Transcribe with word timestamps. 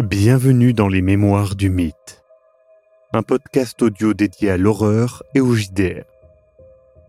Bienvenue 0.00 0.72
dans 0.72 0.88
les 0.88 1.02
Mémoires 1.02 1.56
du 1.56 1.68
Mythe, 1.68 2.24
un 3.12 3.22
podcast 3.22 3.82
audio 3.82 4.14
dédié 4.14 4.50
à 4.50 4.56
l'horreur 4.56 5.22
et 5.34 5.40
au 5.40 5.54
JDR. 5.54 6.04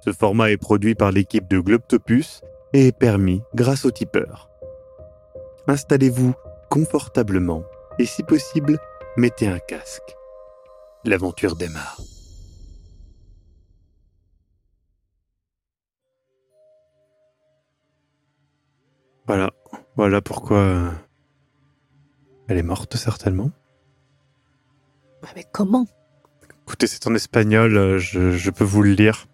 Ce 0.01 0.11
format 0.11 0.51
est 0.51 0.57
produit 0.57 0.93
par 0.93 1.13
l'équipe 1.13 1.47
de 1.47 1.61
Globtopus 1.61 2.41
et 2.73 2.87
est 2.87 2.97
permis 2.97 3.41
grâce 3.55 3.85
au 3.85 3.91
tipeur. 3.91 4.49
Installez-vous 5.69 6.33
confortablement 6.69 7.63
et 7.97 8.05
si 8.05 8.23
possible, 8.23 8.77
mettez 9.15 9.47
un 9.47 9.59
casque. 9.59 10.17
L'aventure 11.05 11.55
démarre. 11.55 11.97
Voilà, 19.27 19.51
voilà 19.95 20.21
pourquoi 20.21 20.57
euh, 20.57 20.91
elle 22.51 22.57
est 22.57 22.63
morte 22.63 22.97
certainement. 22.97 23.51
Ah, 25.23 25.29
Mais 25.35 25.45
comment? 25.51 25.87
Écoutez, 26.63 26.85
c'est 26.87 27.07
en 27.07 27.15
espagnol, 27.15 27.77
euh, 27.77 27.97
je, 27.97 28.31
je 28.31 28.51
peux 28.51 28.63
vous 28.65 28.81
le 28.83 28.91
lire. 28.91 29.27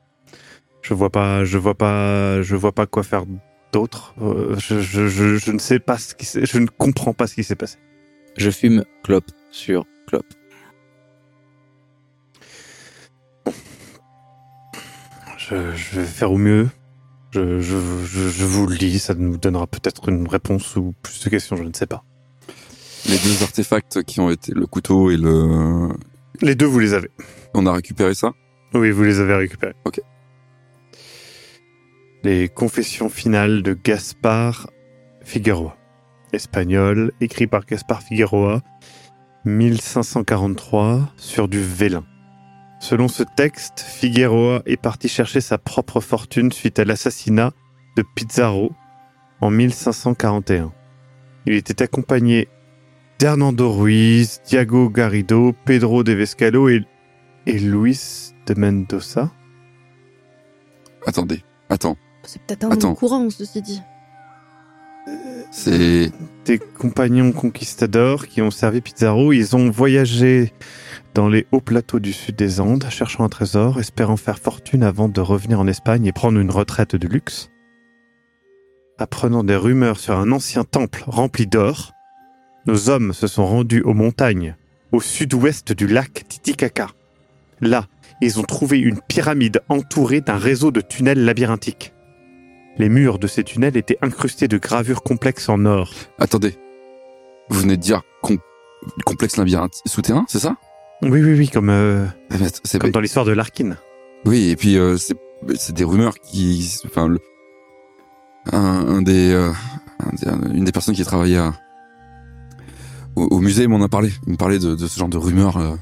Je 0.81 0.93
vois 0.93 1.09
pas, 1.09 1.43
je 1.43 1.57
vois 1.57 1.75
pas, 1.75 2.41
je 2.41 2.55
vois 2.55 2.71
pas 2.71 2.85
quoi 2.85 3.03
faire 3.03 3.25
d'autre. 3.71 4.13
Euh, 4.21 4.55
Je, 4.59 4.79
je, 4.81 5.07
je, 5.07 5.37
je 5.37 5.51
ne 5.51 5.59
sais 5.59 5.79
pas 5.79 5.97
ce 5.97 6.13
qui 6.15 6.25
s'est, 6.25 6.45
je 6.45 6.59
ne 6.59 6.67
comprends 6.67 7.13
pas 7.13 7.27
ce 7.27 7.35
qui 7.35 7.43
s'est 7.43 7.55
passé. 7.55 7.77
Je 8.37 8.51
fume 8.51 8.85
clope 9.03 9.31
sur 9.51 9.85
clope. 10.07 10.31
Je, 15.37 15.75
je 15.75 15.99
vais 15.99 16.05
faire 16.05 16.31
au 16.31 16.37
mieux. 16.37 16.69
Je, 17.31 17.59
je, 17.61 17.77
je, 18.05 18.29
je 18.29 18.45
vous 18.45 18.67
le 18.67 18.75
lis, 18.75 18.99
ça 18.99 19.13
nous 19.15 19.37
donnera 19.37 19.67
peut-être 19.67 20.09
une 20.09 20.27
réponse 20.27 20.75
ou 20.75 20.93
plus 21.01 21.23
de 21.23 21.29
questions, 21.29 21.55
je 21.55 21.63
ne 21.63 21.73
sais 21.73 21.87
pas. 21.87 22.03
Les 23.09 23.17
deux 23.19 23.41
artefacts 23.41 24.03
qui 24.03 24.19
ont 24.19 24.29
été 24.29 24.53
le 24.53 24.67
couteau 24.67 25.09
et 25.11 25.17
le. 25.17 25.89
Les 26.41 26.55
deux, 26.55 26.65
vous 26.65 26.79
les 26.79 26.93
avez. 26.93 27.09
On 27.53 27.65
a 27.65 27.71
récupéré 27.71 28.13
ça? 28.13 28.33
Oui, 28.73 28.91
vous 28.91 29.03
les 29.03 29.19
avez 29.19 29.35
récupérés. 29.35 29.75
Ok. 29.85 30.01
Les 32.23 32.49
confessions 32.49 33.07
finales 33.07 33.63
de 33.63 33.73
Gaspard 33.73 34.69
Figueroa. 35.23 35.77
Espagnol, 36.33 37.13
écrit 37.21 37.47
par 37.47 37.65
Gaspard 37.65 38.01
Figueroa, 38.01 38.61
1543, 39.45 41.13
sur 41.15 41.47
du 41.47 41.61
vélin. 41.61 42.03
Selon 42.81 43.07
ce 43.07 43.23
texte, 43.23 43.79
Figueroa 43.79 44.61
est 44.65 44.81
parti 44.81 45.07
chercher 45.07 45.39
sa 45.39 45.57
propre 45.57 46.01
fortune 46.01 46.51
suite 46.51 46.79
à 46.79 46.83
l'assassinat 46.83 47.53
de 47.95 48.03
Pizarro 48.15 48.73
en 49.39 49.49
1541. 49.49 50.73
Il 51.45 51.53
était 51.53 51.81
accompagné 51.81 52.49
d'Hernando 53.19 53.71
Ruiz, 53.71 54.41
Diago 54.45 54.89
Garrido, 54.89 55.53
Pedro 55.65 56.03
de 56.03 56.13
Vescalo 56.13 56.69
et, 56.69 56.83
et 57.45 57.59
Luis 57.59 58.33
de 58.45 58.53
Mendoza. 58.59 59.31
Attendez, 61.05 61.43
attends. 61.69 61.97
C'est 62.23 62.41
peut-être 62.41 62.65
un 62.65 62.71
Attends. 62.71 62.89
nom 62.89 62.95
courant, 62.95 63.29
ceci 63.29 63.61
dit. 63.61 63.81
C'est. 65.51 66.11
des 66.45 66.59
compagnons 66.59 67.31
conquistadors 67.31 68.27
qui 68.27 68.41
ont 68.41 68.51
servi 68.51 68.81
Pizarro. 68.81 69.31
Ils 69.31 69.55
ont 69.55 69.69
voyagé 69.69 70.51
dans 71.13 71.29
les 71.29 71.47
hauts 71.53 71.61
plateaux 71.61 71.99
du 71.99 72.11
sud 72.11 72.35
des 72.35 72.59
Andes, 72.59 72.85
cherchant 72.89 73.23
un 73.23 73.29
trésor, 73.29 73.79
espérant 73.79 74.17
faire 74.17 74.37
fortune 74.39 74.83
avant 74.83 75.07
de 75.07 75.21
revenir 75.21 75.59
en 75.61 75.67
Espagne 75.67 76.05
et 76.05 76.11
prendre 76.11 76.39
une 76.39 76.51
retraite 76.51 76.95
de 76.97 77.07
luxe. 77.07 77.49
Apprenant 78.99 79.43
des 79.45 79.55
rumeurs 79.55 79.99
sur 79.99 80.17
un 80.17 80.31
ancien 80.31 80.63
temple 80.65 81.03
rempli 81.07 81.47
d'or, 81.47 81.93
nos 82.67 82.89
hommes 82.89 83.13
se 83.13 83.27
sont 83.27 83.45
rendus 83.45 83.81
aux 83.81 83.93
montagnes, 83.93 84.55
au 84.91 85.01
sud-ouest 85.01 85.71
du 85.73 85.87
lac 85.87 86.25
Titicaca. 86.27 86.87
Là, 87.61 87.87
ils 88.21 88.39
ont 88.39 88.43
trouvé 88.43 88.79
une 88.79 88.99
pyramide 89.01 89.61
entourée 89.69 90.21
d'un 90.21 90.37
réseau 90.37 90.71
de 90.71 90.81
tunnels 90.81 91.23
labyrinthiques. 91.25 91.93
Les 92.77 92.89
murs 92.89 93.17
de 93.19 93.27
ces 93.27 93.43
tunnels 93.43 93.75
étaient 93.77 93.97
incrustés 94.01 94.47
de 94.47 94.57
gravures 94.57 95.01
complexes 95.03 95.49
en 95.49 95.65
or. 95.65 95.91
Attendez. 96.19 96.55
Vous 97.49 97.59
venez 97.61 97.77
de 97.77 97.81
dire 97.81 98.01
com- 98.21 98.37
complexe 99.05 99.37
labyrinthe 99.37 99.73
souterrain, 99.85 100.25
c'est 100.27 100.39
ça? 100.39 100.57
Oui, 101.01 101.21
oui, 101.23 101.33
oui, 101.37 101.49
comme, 101.49 101.69
euh, 101.69 102.05
Ah, 102.31 102.35
comme 102.79 102.91
dans 102.91 102.99
l'histoire 102.99 103.25
de 103.25 103.31
Larkin. 103.31 103.77
Oui, 104.25 104.49
et 104.49 104.55
puis 104.55 104.77
euh, 104.77 104.97
c'est 104.97 105.15
c'est 105.55 105.73
des 105.75 105.83
rumeurs 105.83 106.15
qui, 106.19 106.79
enfin, 106.85 107.07
le- 107.07 107.19
un, 108.51 108.57
un 108.97 109.01
des, 109.03 109.31
euh, 109.31 109.51
un 109.99 110.11
des- 110.13 110.57
une 110.57 110.65
des 110.65 110.71
personnes 110.71 110.95
qui 110.95 111.03
travaillait 111.03 111.37
à, 111.37 111.53
au, 113.17 113.27
au 113.35 113.39
musée 113.39 113.67
m'en 113.67 113.81
a 113.81 113.89
parlé. 113.89 114.09
Il 114.25 114.33
me 114.33 114.37
parlait 114.37 114.59
de, 114.59 114.75
de 114.75 114.87
ce 114.87 114.99
genre 114.99 115.09
de 115.09 115.17
rumeurs. 115.17 115.57
euh, 115.57 115.75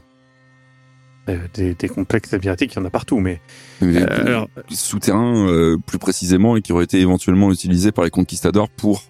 Euh, 1.28 1.48
des, 1.56 1.74
des 1.74 1.90
complexes 1.90 2.32
labyrinthiques, 2.32 2.74
il 2.74 2.80
y 2.80 2.82
en 2.82 2.86
a 2.86 2.92
partout, 2.92 3.20
mais... 3.20 3.42
mais 3.82 4.04
euh, 4.04 4.26
alors, 4.28 4.48
souterrains 4.70 5.76
plus 5.88 5.98
précisément 5.98 6.56
et 6.56 6.62
qui 6.62 6.72
auraient 6.72 6.84
été 6.84 7.00
éventuellement 7.00 7.52
utilisés 7.52 7.92
par 7.92 8.04
les 8.04 8.12
conquistadors 8.12 8.70
pour, 8.70 9.02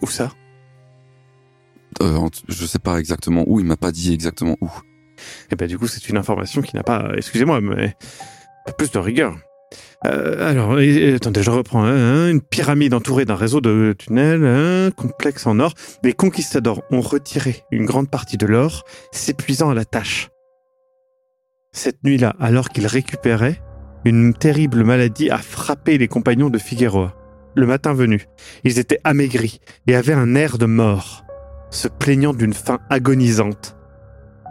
où 0.00 0.06
ça? 0.06 0.30
Je 2.00 2.66
sais 2.66 2.78
pas 2.78 3.00
exactement 3.00 3.44
où. 3.48 3.58
Il 3.58 3.66
m'a 3.66 3.76
pas 3.76 3.90
dit 3.90 4.14
exactement 4.14 4.56
où. 4.60 4.70
Eh 5.50 5.56
ben, 5.56 5.66
du 5.66 5.76
coup, 5.76 5.88
c'est 5.88 6.08
une 6.08 6.16
information 6.16 6.62
qui 6.62 6.76
n'a 6.76 6.84
pas... 6.84 7.10
Excusez-moi, 7.16 7.60
mais... 7.60 7.96
plus 8.78 8.92
de 8.92 8.98
rigueur. 9.00 9.36
Euh, 10.06 10.48
alors, 10.48 10.80
et- 10.80 11.14
attendez, 11.14 11.42
je 11.42 11.50
reprends. 11.50 11.84
hein, 11.84 12.28
une 12.30 12.40
pyramide 12.40 12.94
entourée 12.94 13.24
d'un 13.24 13.34
réseau 13.36 13.60
de 13.60 13.94
tunnels, 13.98 14.44
un 14.44 14.90
complexe 14.90 15.46
en 15.46 15.58
or. 15.60 15.74
Les 16.02 16.12
conquistadors 16.12 16.82
ont 16.90 17.00
retiré 17.00 17.62
une 17.70 17.84
grande 17.86 18.10
partie 18.10 18.36
de 18.36 18.46
l'or, 18.46 18.84
s'épuisant 19.12 19.70
à 19.70 19.74
la 19.74 19.84
tâche. 19.84 20.30
Cette 21.72 22.02
nuit-là, 22.02 22.34
alors 22.40 22.70
qu'ils 22.70 22.86
récupéraient, 22.86 23.60
une 24.04 24.34
terrible 24.34 24.82
maladie 24.82 25.30
a 25.30 25.38
frappé 25.38 25.98
les 25.98 26.08
compagnons 26.08 26.50
de 26.50 26.58
Figueroa. 26.58 27.14
Le 27.54 27.66
matin 27.66 27.92
venu, 27.92 28.26
ils 28.64 28.78
étaient 28.78 29.00
amaigris 29.04 29.60
et 29.86 29.94
avaient 29.94 30.14
un 30.14 30.34
air 30.34 30.56
de 30.56 30.66
mort, 30.66 31.24
se 31.70 31.88
plaignant 31.88 32.32
d'une 32.32 32.54
faim 32.54 32.78
agonisante. 32.88 33.76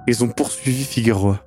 Ils 0.08 0.24
ont 0.24 0.28
poursuivi 0.30 0.84
Figueroa. 0.84 1.44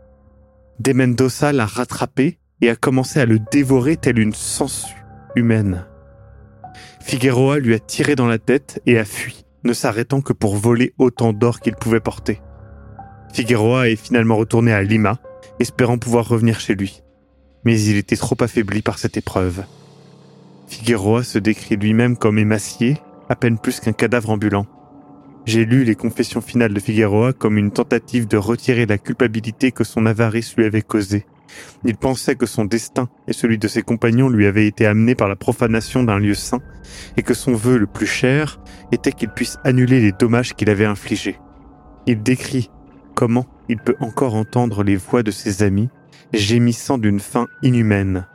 De 0.80 0.92
Mendoza 0.92 1.52
l'a 1.52 1.66
rattrapé 1.66 2.38
et 2.62 2.70
a 2.70 2.76
commencé 2.76 3.20
à 3.20 3.26
le 3.26 3.38
dévorer 3.38 3.96
telle 3.96 4.20
une 4.20 4.32
sangsue 4.32 5.04
humaine. 5.34 5.84
Figueroa 7.00 7.58
lui 7.58 7.74
a 7.74 7.80
tiré 7.80 8.14
dans 8.14 8.28
la 8.28 8.38
tête 8.38 8.80
et 8.86 8.98
a 8.98 9.04
fui, 9.04 9.44
ne 9.64 9.72
s'arrêtant 9.72 10.20
que 10.20 10.32
pour 10.32 10.56
voler 10.56 10.94
autant 10.96 11.32
d'or 11.32 11.60
qu'il 11.60 11.74
pouvait 11.74 12.00
porter. 12.00 12.40
Figueroa 13.34 13.88
est 13.88 13.96
finalement 13.96 14.36
retourné 14.36 14.72
à 14.72 14.82
Lima, 14.82 15.18
espérant 15.58 15.98
pouvoir 15.98 16.28
revenir 16.28 16.60
chez 16.60 16.74
lui. 16.74 17.02
Mais 17.64 17.80
il 17.80 17.96
était 17.96 18.16
trop 18.16 18.36
affaibli 18.40 18.80
par 18.80 18.98
cette 18.98 19.16
épreuve. 19.16 19.64
Figueroa 20.68 21.24
se 21.24 21.38
décrit 21.38 21.76
lui-même 21.76 22.16
comme 22.16 22.38
émacié, 22.38 22.98
à 23.28 23.34
peine 23.34 23.58
plus 23.58 23.80
qu'un 23.80 23.92
cadavre 23.92 24.30
ambulant. 24.30 24.66
J'ai 25.44 25.64
lu 25.64 25.82
les 25.82 25.96
confessions 25.96 26.40
finales 26.40 26.72
de 26.72 26.80
Figueroa 26.80 27.32
comme 27.32 27.58
une 27.58 27.72
tentative 27.72 28.28
de 28.28 28.36
retirer 28.36 28.86
la 28.86 28.98
culpabilité 28.98 29.72
que 29.72 29.82
son 29.82 30.06
avarice 30.06 30.54
lui 30.56 30.64
avait 30.64 30.82
causée. 30.82 31.26
Il 31.84 31.96
pensait 31.96 32.36
que 32.36 32.46
son 32.46 32.64
destin 32.64 33.08
et 33.26 33.32
celui 33.32 33.58
de 33.58 33.68
ses 33.68 33.82
compagnons 33.82 34.28
lui 34.28 34.46
avaient 34.46 34.66
été 34.66 34.86
amenés 34.86 35.14
par 35.14 35.28
la 35.28 35.36
profanation 35.36 36.02
d'un 36.02 36.18
lieu 36.18 36.34
saint, 36.34 36.60
et 37.16 37.22
que 37.22 37.34
son 37.34 37.54
vœu 37.54 37.78
le 37.78 37.86
plus 37.86 38.06
cher 38.06 38.60
était 38.92 39.12
qu'il 39.12 39.30
puisse 39.30 39.58
annuler 39.64 40.00
les 40.00 40.12
dommages 40.12 40.54
qu'il 40.54 40.70
avait 40.70 40.84
infligés. 40.84 41.38
Il 42.06 42.22
décrit 42.22 42.70
comment 43.14 43.46
il 43.68 43.78
peut 43.78 43.96
encore 44.00 44.34
entendre 44.34 44.82
les 44.82 44.96
voix 44.96 45.22
de 45.22 45.30
ses 45.30 45.62
amis 45.62 45.88
gémissant 46.32 46.98
d'une 46.98 47.20
faim 47.20 47.46
inhumaine. 47.62 48.26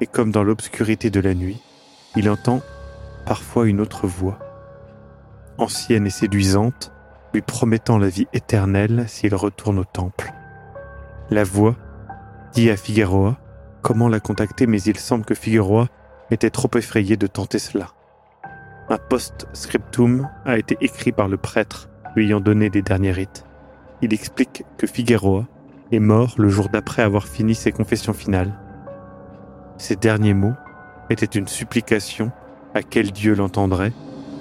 Et 0.00 0.06
comme 0.06 0.30
dans 0.30 0.42
l'obscurité 0.42 1.10
de 1.10 1.20
la 1.20 1.34
nuit, 1.34 1.60
il 2.16 2.28
entend 2.28 2.60
parfois 3.24 3.66
une 3.66 3.80
autre 3.80 4.06
voix, 4.06 4.38
ancienne 5.58 6.06
et 6.06 6.10
séduisante, 6.10 6.92
lui 7.32 7.40
promettant 7.40 7.98
la 7.98 8.08
vie 8.08 8.26
éternelle 8.32 9.04
s'il 9.08 9.34
retourne 9.34 9.78
au 9.78 9.84
temple. 9.84 10.32
La 11.32 11.44
voix 11.44 11.76
dit 12.52 12.68
à 12.68 12.76
Figueroa 12.76 13.38
comment 13.80 14.10
la 14.10 14.20
contacter, 14.20 14.66
mais 14.66 14.82
il 14.82 14.98
semble 14.98 15.24
que 15.24 15.34
Figueroa 15.34 15.88
était 16.30 16.50
trop 16.50 16.68
effrayé 16.76 17.16
de 17.16 17.26
tenter 17.26 17.58
cela. 17.58 17.88
Un 18.90 18.98
post-scriptum 18.98 20.28
a 20.44 20.58
été 20.58 20.76
écrit 20.82 21.10
par 21.10 21.28
le 21.28 21.38
prêtre 21.38 21.88
lui 22.14 22.26
ayant 22.26 22.40
donné 22.40 22.68
les 22.68 22.82
derniers 22.82 23.12
rites. 23.12 23.46
Il 24.02 24.12
explique 24.12 24.66
que 24.76 24.86
Figueroa 24.86 25.46
est 25.90 26.00
mort 26.00 26.34
le 26.36 26.50
jour 26.50 26.68
d'après 26.68 27.00
avoir 27.00 27.26
fini 27.26 27.54
ses 27.54 27.72
confessions 27.72 28.12
finales. 28.12 28.52
Ses 29.78 29.96
derniers 29.96 30.34
mots 30.34 30.52
étaient 31.08 31.24
une 31.24 31.48
supplication 31.48 32.30
à 32.74 32.82
quel 32.82 33.10
Dieu 33.10 33.34
l'entendrait 33.34 33.94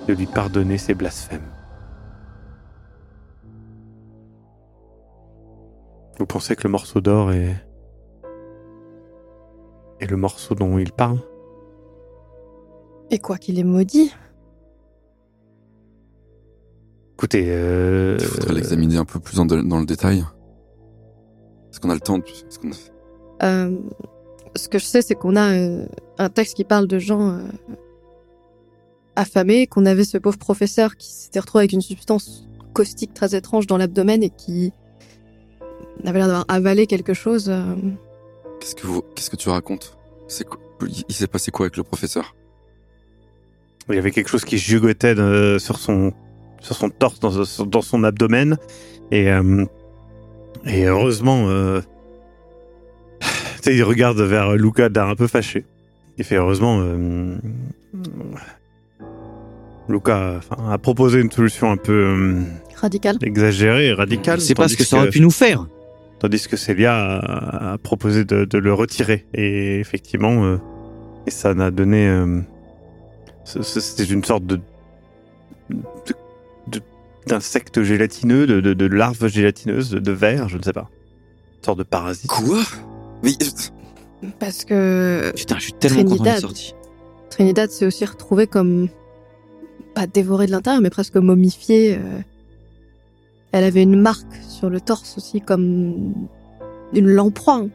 de 0.10 0.14
lui 0.14 0.26
pardonner 0.26 0.78
ses 0.78 0.94
blasphèmes. 0.94 1.40
Vous 6.20 6.26
pensez 6.26 6.56
que 6.56 6.64
le 6.64 6.70
morceau 6.70 7.02
d'or 7.02 7.32
est... 7.32 7.56
est 10.00 10.08
le 10.08 10.18
morceau 10.18 10.56
dont 10.56 10.78
il 10.78 10.92
parle? 10.92 11.20
Et 13.10 13.20
quoi 13.20 13.38
qu'il 13.38 13.60
est 13.60 13.64
maudit, 13.64 14.14
Écoutez, 17.14 17.46
euh, 17.50 18.18
Il 18.20 18.26
faudrait 18.26 18.54
l'examiner 18.56 18.98
un 18.98 19.06
peu 19.06 19.20
plus 19.20 19.40
en- 19.40 19.46
dans 19.46 19.80
le 19.80 19.86
détail. 19.86 20.20
Est-ce 21.70 21.80
qu'on 21.80 21.92
a 21.92 21.94
le 21.94 22.00
temps 22.00 22.18
de... 22.18 22.24
a- 22.24 23.46
Euh, 23.46 23.78
ce 24.56 24.68
que 24.68 24.80
je 24.80 24.86
sais, 24.86 25.04
c'est 25.04 25.14
qu'on 25.14 25.36
a 25.36 25.54
euh, 25.54 25.86
un 26.18 26.30
texte 26.30 26.56
qui 26.56 26.64
parle 26.64 26.88
de 26.88 26.98
gens 26.98 27.30
euh, 27.30 27.44
affamés, 29.16 29.68
qu'on 29.68 29.86
avait 29.86 30.04
ce 30.04 30.18
pauvre 30.18 30.40
professeur 30.40 30.96
qui 30.98 31.12
s'était 31.12 31.40
retrouvé 31.40 31.62
avec 31.62 31.74
une 31.74 31.82
substance 31.82 32.48
caustique 32.74 33.14
très 33.14 33.36
étrange 33.36 33.68
dans 33.68 33.78
l'abdomen 33.78 34.24
et 34.24 34.30
qui 34.32 34.74
avait 36.08 36.20
l'air 36.20 36.28
d'avoir 36.28 36.46
avalé 36.48 36.88
quelque 36.88 37.14
chose. 37.14 37.48
euh, 37.50 37.76
Qu'est-ce 38.60 38.76
que 38.76 38.88
vous... 38.88 39.02
Qu'est-ce 39.16 39.30
que 39.30 39.36
tu 39.36 39.50
racontes? 39.50 39.98
C'est 40.28 40.48
quoi... 40.48 40.60
Il 41.10 41.14
s'est 41.14 41.28
passé 41.28 41.52
quoi 41.52 41.66
avec 41.66 41.78
le 41.78 41.84
professeur? 41.84 42.36
Il 43.90 43.96
y 43.96 43.98
avait 44.00 44.12
quelque 44.12 44.30
chose 44.30 44.46
qui 44.46 44.58
jugotait 44.58 45.16
de- 45.16 45.58
sur 45.60 45.78
son 45.78 46.14
sur 46.60 46.76
son 46.76 46.90
torse, 46.90 47.20
dans, 47.20 47.44
son- 47.44 47.66
dans 47.66 47.82
son 47.82 48.04
abdomen, 48.04 48.58
et 49.12 49.30
euh, 49.32 49.66
et 50.66 50.86
heureusement, 50.86 51.46
euh, 51.50 51.82
tu 53.20 53.28
sais, 53.64 53.76
il 53.76 53.84
regarde 53.84 54.20
vers 54.22 54.54
Luca 54.56 54.90
d'un 54.90 55.10
un 55.10 55.16
peu 55.16 55.26
fâché. 55.28 55.66
Il 56.20 56.24
fait 56.24 56.36
heureusement, 56.36 56.80
euh, 56.82 57.36
Luca 59.90 60.40
a 60.70 60.78
proposé 60.78 61.20
une 61.20 61.32
solution 61.32 61.72
un 61.72 61.78
peu 61.78 61.92
euh, 61.94 62.42
radical. 62.76 63.18
exagérée 63.22 63.88
et 63.88 63.94
radicale. 63.94 64.40
C'est 64.42 64.56
pas 64.56 64.68
ce 64.68 64.78
que 64.78 64.84
ça 64.84 64.98
aurait 64.98 65.10
pu 65.10 65.22
nous 65.22 65.32
faire. 65.32 65.66
Tandis 66.22 66.48
que 66.48 66.56
Célia 66.56 66.94
a, 66.96 67.74
a 67.74 67.78
proposé 67.80 68.24
de, 68.26 68.46
de 68.46 68.58
le 68.60 68.74
retirer. 68.74 69.26
Et 69.34 69.80
effectivement, 69.80 70.46
euh, 70.46 70.58
et 71.26 71.32
ça 71.32 71.54
n'a 71.56 71.72
donné. 71.72 72.08
euh, 72.08 72.42
C'était 73.44 74.04
une 74.04 74.24
sorte 74.24 74.46
de. 74.46 74.60
d'insecte 77.28 77.82
gélatineux, 77.84 78.46
de, 78.48 78.62
de, 78.62 78.74
de 78.74 78.86
larve 78.86 79.28
gélatineuse, 79.28 79.90
de, 79.92 80.00
de 80.00 80.12
verre, 80.12 80.48
je 80.50 80.58
ne 80.58 80.64
sais 80.64 80.74
pas. 80.74 80.90
Une 81.60 81.66
sorte 81.66 81.80
de 81.80 81.84
parasite. 81.84 82.30
Quoi? 82.30 82.62
Mais... 83.24 83.32
Parce 84.40 84.64
que 84.66 85.32
Putain, 85.36 85.56
je 85.58 85.64
suis 85.64 85.74
tellement 85.74 86.04
content 86.04 86.24
d'être 86.24 86.24
Trinidad. 86.24 86.42
sorti. 86.42 86.76
Trinidad 87.32 87.70
s'est 87.72 87.86
aussi 87.88 88.06
retrouvée 88.06 88.46
comme. 88.46 88.90
pas 89.96 90.06
dévorée 90.06 90.46
de 90.46 90.52
l'intérieur, 90.52 90.82
mais 90.84 90.92
presque 90.92 91.16
momifiée. 91.16 91.96
euh. 91.98 92.20
Elle 93.52 93.64
avait 93.64 93.84
une 93.84 94.00
marque 94.00 94.36
sur 94.48 94.70
le 94.70 94.80
torse 94.80 95.18
aussi, 95.18 95.42
comme 95.42 96.14
une 96.94 97.08
lamproie. 97.08 97.66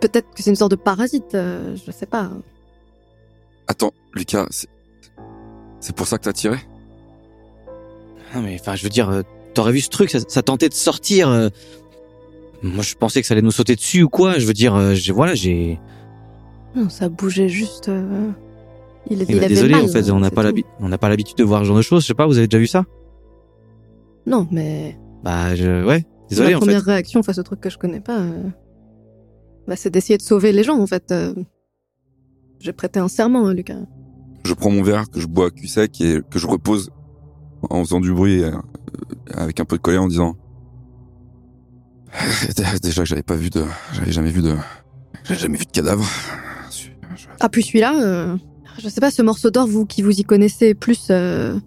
Peut-être 0.00 0.30
que 0.34 0.42
c'est 0.42 0.50
une 0.50 0.56
sorte 0.56 0.70
de 0.70 0.76
parasite, 0.76 1.34
euh, 1.34 1.74
je 1.84 1.90
sais 1.90 2.06
pas. 2.06 2.30
Attends, 3.66 3.92
Lucas, 4.14 4.46
c'est... 4.50 4.68
C'est 5.80 5.94
pour 5.94 6.06
ça 6.06 6.18
que 6.18 6.24
t'as 6.24 6.32
tiré? 6.32 6.56
Non 8.34 8.42
mais 8.42 8.56
enfin, 8.60 8.74
je 8.74 8.82
veux 8.82 8.88
dire, 8.88 9.08
euh, 9.10 9.22
t'aurais 9.54 9.72
vu 9.72 9.80
ce 9.80 9.88
truc, 9.88 10.10
ça, 10.10 10.18
ça 10.26 10.42
tentait 10.42 10.68
de 10.68 10.74
sortir. 10.74 11.28
euh. 11.28 11.48
Moi, 12.62 12.82
je 12.82 12.94
pensais 12.96 13.20
que 13.20 13.26
ça 13.26 13.34
allait 13.34 13.42
nous 13.42 13.52
sauter 13.52 13.76
dessus 13.76 14.02
ou 14.02 14.08
quoi. 14.08 14.38
Je 14.38 14.46
veux 14.46 14.52
dire, 14.52 14.74
euh, 14.74 14.94
j'ai 14.94 15.12
voilà, 15.12 15.34
j'ai. 15.34 15.78
Non, 16.74 16.88
ça 16.88 17.08
bougeait 17.08 17.48
juste. 17.48 17.88
euh, 17.88 18.30
Il, 19.08 19.22
Eh 19.22 19.24
il 19.24 19.26
ben, 19.26 19.36
avait 19.38 19.48
désolé, 19.48 19.74
mal, 19.74 19.84
en 19.84 19.88
fait, 19.88 20.10
on 20.10 20.18
n'a 20.18 20.28
c'est 20.28 20.34
pas 20.34 20.42
l'habitude, 20.42 20.70
on 20.80 20.88
n'a 20.88 20.98
pas 20.98 21.08
l'habitude 21.08 21.36
de 21.38 21.44
voir 21.44 21.60
ce 21.62 21.66
genre 21.66 21.76
de 21.76 21.82
choses. 21.82 22.02
Je 22.02 22.08
sais 22.08 22.14
pas, 22.14 22.26
vous 22.26 22.38
avez 22.38 22.48
déjà 22.48 22.58
vu 22.58 22.66
ça? 22.66 22.84
Non, 24.28 24.46
mais 24.50 24.98
Bah, 25.24 25.54
je... 25.54 25.84
ouais. 25.84 26.04
Désolé, 26.28 26.54
en 26.54 26.60
fait. 26.60 26.66
première 26.66 26.82
réaction 26.84 27.22
face 27.22 27.38
au 27.38 27.42
truc 27.42 27.60
que 27.60 27.70
je 27.70 27.78
connais 27.78 28.00
pas, 28.00 28.20
euh, 28.20 28.42
bah, 29.66 29.76
c'est 29.76 29.90
d'essayer 29.90 30.18
de 30.18 30.22
sauver 30.22 30.52
les 30.52 30.62
gens, 30.62 30.78
en 30.78 30.86
fait. 30.86 31.10
euh. 31.10 31.34
J'ai 32.60 32.72
prêté 32.72 33.00
un 33.00 33.08
serment, 33.08 33.46
hein, 33.46 33.54
Lucas. 33.54 33.78
Je 34.44 34.52
prends 34.52 34.70
mon 34.70 34.82
verre 34.82 35.08
que 35.10 35.20
je 35.20 35.26
bois 35.26 35.46
à 35.46 35.50
cul 35.50 35.66
sec 35.68 36.00
et 36.00 36.20
que 36.30 36.38
je 36.38 36.46
repose 36.46 36.90
en 37.70 37.82
faisant 37.84 38.00
du 38.00 38.12
bruit 38.12 38.42
euh, 38.44 38.52
avec 39.32 39.60
un 39.60 39.64
peu 39.64 39.76
de 39.76 39.82
colère 39.82 40.02
en 40.02 40.08
disant 40.08 40.36
déjà 42.82 43.02
que 43.02 43.08
j'avais 43.08 43.22
pas 43.22 43.34
vu 43.34 43.50
de 43.50 43.64
j'avais 43.92 44.12
jamais 44.12 44.30
vu 44.30 44.40
de 44.42 44.54
j'avais 45.24 45.38
jamais 45.40 45.58
vu 45.58 45.66
de 45.66 45.70
cadavre. 45.70 46.06
Ah, 47.40 47.48
puis 47.48 47.62
celui-là, 47.62 48.00
euh, 48.02 48.36
je 48.78 48.88
sais 48.88 49.00
pas, 49.00 49.10
ce 49.10 49.22
morceau 49.22 49.50
d'or, 49.50 49.66
vous 49.66 49.86
qui 49.86 50.02
vous 50.02 50.18
y 50.18 50.24
connaissez 50.24 50.74
plus, 50.74 51.08
euh, 51.10 51.58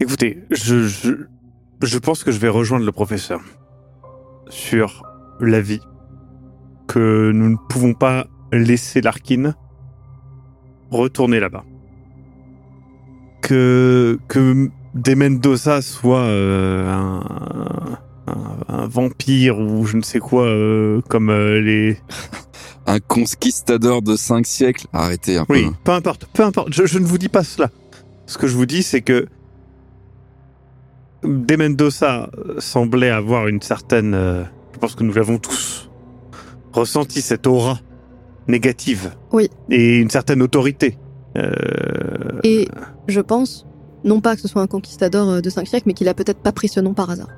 Écoutez, 0.00 0.44
je, 0.50 0.86
je, 0.86 1.12
je 1.82 1.98
pense 1.98 2.22
que 2.22 2.30
je 2.30 2.38
vais 2.38 2.48
rejoindre 2.48 2.84
le 2.86 2.92
professeur 2.92 3.40
sur 4.48 5.02
l'avis 5.40 5.80
que 6.86 7.30
nous 7.32 7.50
ne 7.50 7.56
pouvons 7.68 7.94
pas 7.94 8.26
laisser 8.52 9.00
Larkin 9.00 9.54
retourner 10.90 11.40
là-bas. 11.40 11.64
Que, 13.42 14.18
que 14.28 14.70
De 14.94 15.14
Mendoza 15.14 15.82
soit 15.82 16.20
euh, 16.20 16.88
un, 16.90 17.98
un, 18.26 18.56
un 18.68 18.86
vampire 18.86 19.58
ou 19.58 19.84
je 19.84 19.96
ne 19.96 20.02
sais 20.02 20.18
quoi, 20.18 20.44
euh, 20.44 21.00
comme 21.08 21.30
euh, 21.30 21.60
les... 21.60 21.98
Un 22.86 23.00
conquistador 23.00 24.00
de 24.00 24.16
cinq 24.16 24.46
siècles. 24.46 24.86
Arrêtez 24.94 25.36
un 25.36 25.44
peu. 25.44 25.52
Oui, 25.52 25.66
peu 25.84 25.92
importe, 25.92 26.26
peu 26.32 26.42
importe, 26.42 26.72
je, 26.72 26.86
je 26.86 26.98
ne 26.98 27.04
vous 27.04 27.18
dis 27.18 27.28
pas 27.28 27.44
cela. 27.44 27.68
Ce 28.24 28.38
que 28.38 28.46
je 28.46 28.56
vous 28.56 28.64
dis, 28.64 28.82
c'est 28.82 29.02
que 29.02 29.26
De 31.22 31.56
Mendoza 31.56 32.30
euh, 32.38 32.60
semblait 32.60 33.10
avoir 33.10 33.48
une 33.48 33.60
certaine... 33.60 34.14
euh, 34.14 34.44
je 34.72 34.78
pense 34.78 34.94
que 34.94 35.02
nous 35.02 35.12
l'avons 35.12 35.38
tous 35.38 35.90
ressenti, 36.72 37.22
cette 37.22 37.46
aura 37.46 37.80
négative. 38.46 39.12
Oui. 39.32 39.50
Et 39.70 39.98
une 39.98 40.10
certaine 40.10 40.42
autorité. 40.42 40.96
Euh, 41.36 41.50
et 42.44 42.68
je 43.08 43.20
pense, 43.20 43.66
non 44.04 44.20
pas 44.20 44.36
que 44.36 44.40
ce 44.42 44.48
soit 44.48 44.62
un 44.62 44.66
conquistador 44.66 45.42
de 45.42 45.50
5 45.50 45.66
siècles, 45.66 45.84
mais 45.86 45.94
qu'il 45.94 46.08
a 46.08 46.14
peut-être 46.14 46.40
pas 46.40 46.52
pris 46.52 46.68
ce 46.68 46.80
nom 46.80 46.94
par 46.94 47.10
hasard. 47.10 47.28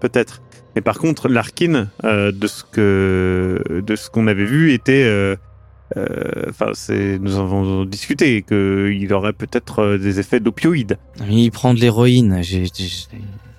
Peut-être. 0.00 0.42
Mais 0.74 0.82
par 0.82 0.98
contre, 0.98 1.28
Larkin, 1.28 1.88
euh, 2.04 2.32
de 2.32 2.46
ce 2.46 2.64
que 2.64 3.62
de 3.68 3.96
ce 3.96 4.10
qu'on 4.10 4.26
avait 4.26 4.44
vu, 4.44 4.72
était, 4.72 5.36
enfin, 6.48 6.70
c'est, 6.74 7.18
nous 7.18 7.36
avons 7.36 7.84
discuté 7.84 8.42
qu'il 8.42 9.12
aurait 9.14 9.32
peut-être 9.32 9.78
euh, 9.80 9.98
des 9.98 10.18
effets 10.20 10.40
d'opioïdes. 10.40 10.98
Il 11.28 11.50
prend 11.50 11.74
de 11.74 11.80
l'héroïne. 11.80 12.32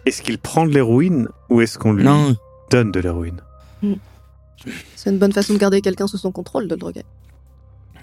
Est-ce 0.06 0.22
qu'il 0.22 0.38
prend 0.38 0.66
de 0.66 0.72
l'héroïne 0.74 1.28
ou 1.50 1.62
est-ce 1.62 1.78
qu'on 1.78 1.94
lui 1.94 2.04
Non. 2.04 2.36
donne 2.70 2.92
de 2.92 3.00
l'héroïne? 3.00 3.42
C'est 4.96 5.10
une 5.12 5.20
bonne 5.20 5.34
façon 5.34 5.54
de 5.54 5.60
garder 5.60 5.82
quelqu'un 5.82 6.08
sous 6.08 6.18
son 6.18 6.32
contrôle, 6.32 6.68
de 6.68 6.74
le 6.76 6.80
droguer. 6.80 7.04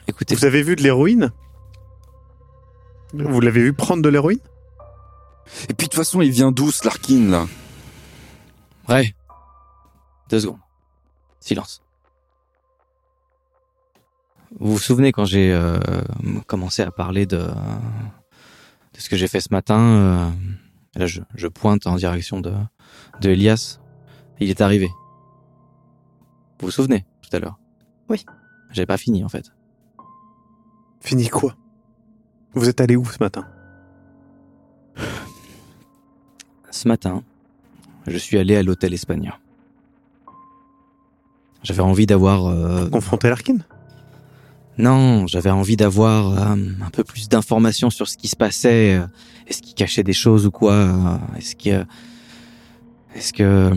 Écoutez, 0.08 0.34
Vous 0.34 0.44
avez 0.44 0.62
vu 0.62 0.76
de 0.76 0.82
l'héroïne? 0.82 1.30
Vous 3.12 3.40
l'avez 3.40 3.60
vu 3.62 3.72
prendre 3.72 4.02
de 4.02 4.08
l'héroïne? 4.08 4.40
Et 5.68 5.74
puis 5.74 5.86
de 5.86 5.90
toute 5.90 5.94
façon, 5.94 6.20
il 6.22 6.30
vient 6.30 6.50
d'où 6.52 6.70
ce 6.70 6.84
Larkin 6.84 7.30
là? 7.30 7.46
Ouais. 8.88 9.14
Deux 10.30 10.40
secondes. 10.40 10.58
Silence. 11.40 11.82
Vous 14.60 14.72
vous 14.72 14.78
souvenez 14.78 15.12
quand 15.12 15.24
j'ai 15.24 15.52
euh, 15.52 15.78
commencé 16.46 16.82
à 16.82 16.90
parler 16.90 17.26
de, 17.26 17.38
de 17.38 18.98
ce 18.98 19.08
que 19.08 19.16
j'ai 19.16 19.28
fait 19.28 19.40
ce 19.40 19.48
matin 19.50 19.80
euh, 19.80 20.30
Là, 20.96 21.06
je, 21.06 21.20
je 21.34 21.48
pointe 21.48 21.86
en 21.88 21.96
direction 21.96 22.40
de, 22.40 22.52
de 23.20 23.30
Elias. 23.30 23.80
Il 24.38 24.48
est 24.48 24.60
arrivé. 24.60 24.88
Vous 26.60 26.66
vous 26.66 26.70
souvenez 26.70 27.04
tout 27.20 27.34
à 27.36 27.40
l'heure? 27.40 27.58
Oui. 28.08 28.24
J'avais 28.70 28.86
pas 28.86 28.96
fini 28.96 29.24
en 29.24 29.28
fait. 29.28 29.52
Fini 31.00 31.28
quoi? 31.28 31.56
Vous 32.54 32.68
êtes 32.68 32.80
allé 32.80 32.94
où 32.94 33.04
ce 33.04 33.18
matin? 33.20 33.46
Ce 36.70 36.86
matin, 36.86 37.24
je 38.06 38.16
suis 38.16 38.38
allé 38.38 38.54
à 38.56 38.62
l'hôtel 38.62 38.94
espagnol. 38.94 39.34
J'avais 41.64 41.82
envie 41.82 42.06
d'avoir... 42.06 42.46
euh, 42.46 42.88
Confronter 42.88 43.30
Larkin? 43.30 43.58
Non, 44.78 45.26
j'avais 45.28 45.50
envie 45.50 45.76
d'avoir 45.76 46.32
euh, 46.52 46.56
un 46.84 46.90
peu 46.90 47.04
plus 47.04 47.28
d'informations 47.28 47.90
sur 47.90 48.08
ce 48.08 48.16
qui 48.16 48.26
se 48.28 48.36
passait. 48.36 48.96
euh, 48.96 49.06
Est-ce 49.46 49.62
qu'il 49.62 49.74
cachait 49.74 50.02
des 50.02 50.12
choses 50.12 50.46
ou 50.46 50.50
quoi 50.50 50.72
euh, 50.74 51.16
Est-ce 51.36 51.54
que... 51.54 51.84
Est-ce 53.14 53.32
que... 53.32 53.42
euh, 53.44 53.74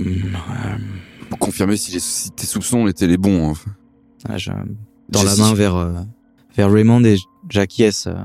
Pour 1.29 1.37
confirmer 1.37 1.77
si, 1.77 1.91
les- 1.91 1.99
si 1.99 2.31
tes 2.31 2.47
soupçons 2.47 2.87
étaient 2.87 3.05
les 3.07 3.17
bons. 3.17 3.51
hein. 3.51 3.53
euh, 4.31 4.37
je- 4.37 4.51
dans 5.09 5.21
la 5.23 5.35
main 5.35 5.53
vers, 5.53 5.75
euh, 5.75 5.93
vers 6.55 6.71
Raymond 6.71 7.03
et 7.05 7.17
j'acquiesce. 7.49 8.07
euh. 8.07 8.15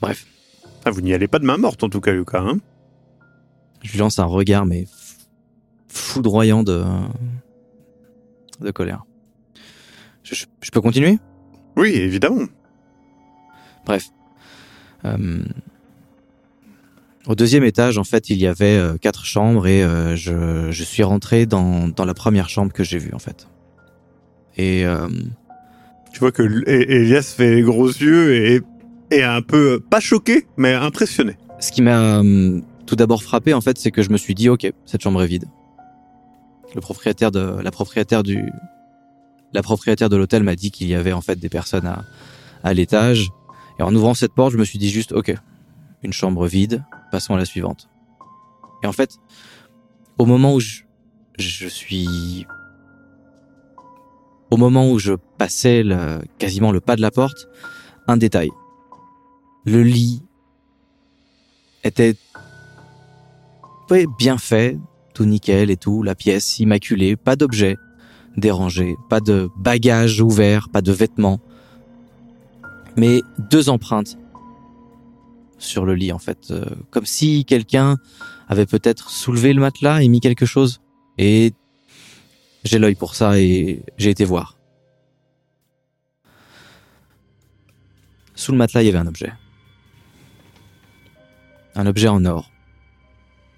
Bref, 0.00 0.24
ah, 0.84 0.90
Vous 0.92 1.00
n'y 1.00 1.12
allez 1.12 1.26
pas 1.28 1.40
de 1.40 1.44
main 1.44 1.56
morte 1.56 1.82
en 1.82 1.88
tout 1.88 2.00
cas, 2.00 2.12
Lucas. 2.12 2.40
Hein 2.46 2.58
je 3.82 3.90
lui 3.92 3.98
lance 3.98 4.18
un 4.20 4.24
regard, 4.24 4.64
mais 4.66 4.86
foudroyant 5.88 6.62
de... 6.62 6.84
de 8.60 8.70
colère. 8.70 9.04
Je, 10.32 10.70
peux 10.70 10.80
continuer? 10.80 11.18
Oui, 11.76 11.90
évidemment. 11.90 12.46
Bref. 13.84 14.10
Euh, 15.04 15.42
au 17.26 17.34
deuxième 17.34 17.64
étage, 17.64 17.98
en 17.98 18.04
fait, 18.04 18.30
il 18.30 18.38
y 18.38 18.46
avait 18.46 18.76
euh, 18.76 18.96
quatre 18.96 19.24
chambres 19.24 19.66
et 19.66 19.82
euh, 19.82 20.16
je, 20.16 20.70
je 20.70 20.84
suis 20.84 21.02
rentré 21.02 21.46
dans, 21.46 21.88
dans 21.88 22.04
la 22.04 22.14
première 22.14 22.48
chambre 22.48 22.72
que 22.72 22.84
j'ai 22.84 22.98
vue, 22.98 23.12
en 23.12 23.18
fait. 23.18 23.48
Et 24.56 24.84
Tu 26.12 26.18
vois 26.18 26.32
que 26.32 26.42
Elias 26.68 27.34
fait 27.36 27.54
les 27.54 27.62
gros 27.62 27.88
yeux 27.88 28.34
et 28.34 28.60
Et 29.10 29.22
un 29.22 29.42
peu, 29.42 29.80
pas 29.80 30.00
choqué, 30.00 30.46
mais 30.56 30.74
impressionné. 30.74 31.36
Ce 31.60 31.72
qui 31.72 31.82
m'a 31.82 32.22
tout 32.86 32.96
d'abord 32.96 33.22
frappé, 33.22 33.54
en 33.54 33.60
fait, 33.60 33.78
c'est 33.78 33.90
que 33.90 34.02
je 34.02 34.10
me 34.10 34.16
suis 34.16 34.34
dit, 34.34 34.48
ok, 34.48 34.70
cette 34.84 35.02
chambre 35.02 35.22
est 35.22 35.26
vide. 35.26 35.46
Le 36.74 36.80
propriétaire 36.80 37.30
de, 37.30 37.60
la 37.62 37.70
propriétaire 37.70 38.22
du, 38.22 38.44
la 39.52 39.62
propriétaire 39.62 40.08
de 40.08 40.16
l'hôtel 40.16 40.42
m'a 40.42 40.56
dit 40.56 40.70
qu'il 40.70 40.88
y 40.88 40.94
avait 40.94 41.12
en 41.12 41.20
fait 41.20 41.38
des 41.38 41.48
personnes 41.48 41.86
à, 41.86 42.04
à 42.62 42.74
l'étage. 42.74 43.30
Et 43.78 43.82
en 43.82 43.94
ouvrant 43.94 44.14
cette 44.14 44.34
porte, 44.34 44.52
je 44.52 44.58
me 44.58 44.64
suis 44.64 44.78
dit 44.78 44.90
juste, 44.90 45.12
ok, 45.12 45.34
une 46.02 46.12
chambre 46.12 46.46
vide, 46.46 46.84
passons 47.10 47.34
à 47.34 47.38
la 47.38 47.44
suivante. 47.44 47.88
Et 48.82 48.86
en 48.86 48.92
fait, 48.92 49.18
au 50.18 50.26
moment 50.26 50.54
où 50.54 50.60
je, 50.60 50.82
je 51.38 51.66
suis, 51.66 52.46
au 54.50 54.56
moment 54.56 54.90
où 54.90 54.98
je 54.98 55.14
passais 55.38 55.82
quasiment 56.38 56.72
le 56.72 56.80
pas 56.80 56.96
de 56.96 57.00
la 57.00 57.10
porte, 57.10 57.48
un 58.06 58.16
détail. 58.16 58.50
Le 59.64 59.82
lit 59.82 60.22
était 61.84 62.16
bien 64.18 64.38
fait, 64.38 64.78
tout 65.14 65.24
nickel 65.24 65.70
et 65.70 65.76
tout, 65.76 66.02
la 66.02 66.14
pièce 66.14 66.60
immaculée, 66.60 67.16
pas 67.16 67.36
d'objet 67.36 67.76
dérangé, 68.36 68.96
pas 69.08 69.20
de 69.20 69.50
bagages 69.56 70.20
ouverts, 70.20 70.68
pas 70.68 70.82
de 70.82 70.92
vêtements, 70.92 71.40
mais 72.96 73.22
deux 73.38 73.68
empreintes 73.68 74.18
sur 75.58 75.84
le 75.84 75.94
lit 75.94 76.12
en 76.12 76.18
fait, 76.18 76.50
euh, 76.50 76.64
comme 76.90 77.06
si 77.06 77.44
quelqu'un 77.44 77.98
avait 78.48 78.66
peut-être 78.66 79.10
soulevé 79.10 79.52
le 79.52 79.60
matelas 79.60 80.02
et 80.02 80.08
mis 80.08 80.20
quelque 80.20 80.46
chose. 80.46 80.80
Et 81.18 81.52
j'ai 82.64 82.78
l'œil 82.78 82.94
pour 82.94 83.14
ça 83.14 83.38
et 83.38 83.82
j'ai 83.96 84.10
été 84.10 84.24
voir. 84.24 84.56
Sous 88.34 88.52
le 88.52 88.58
matelas, 88.58 88.82
il 88.82 88.86
y 88.86 88.88
avait 88.88 88.98
un 88.98 89.06
objet. 89.06 89.32
Un 91.74 91.86
objet 91.86 92.08
en 92.08 92.24
or. 92.24 92.50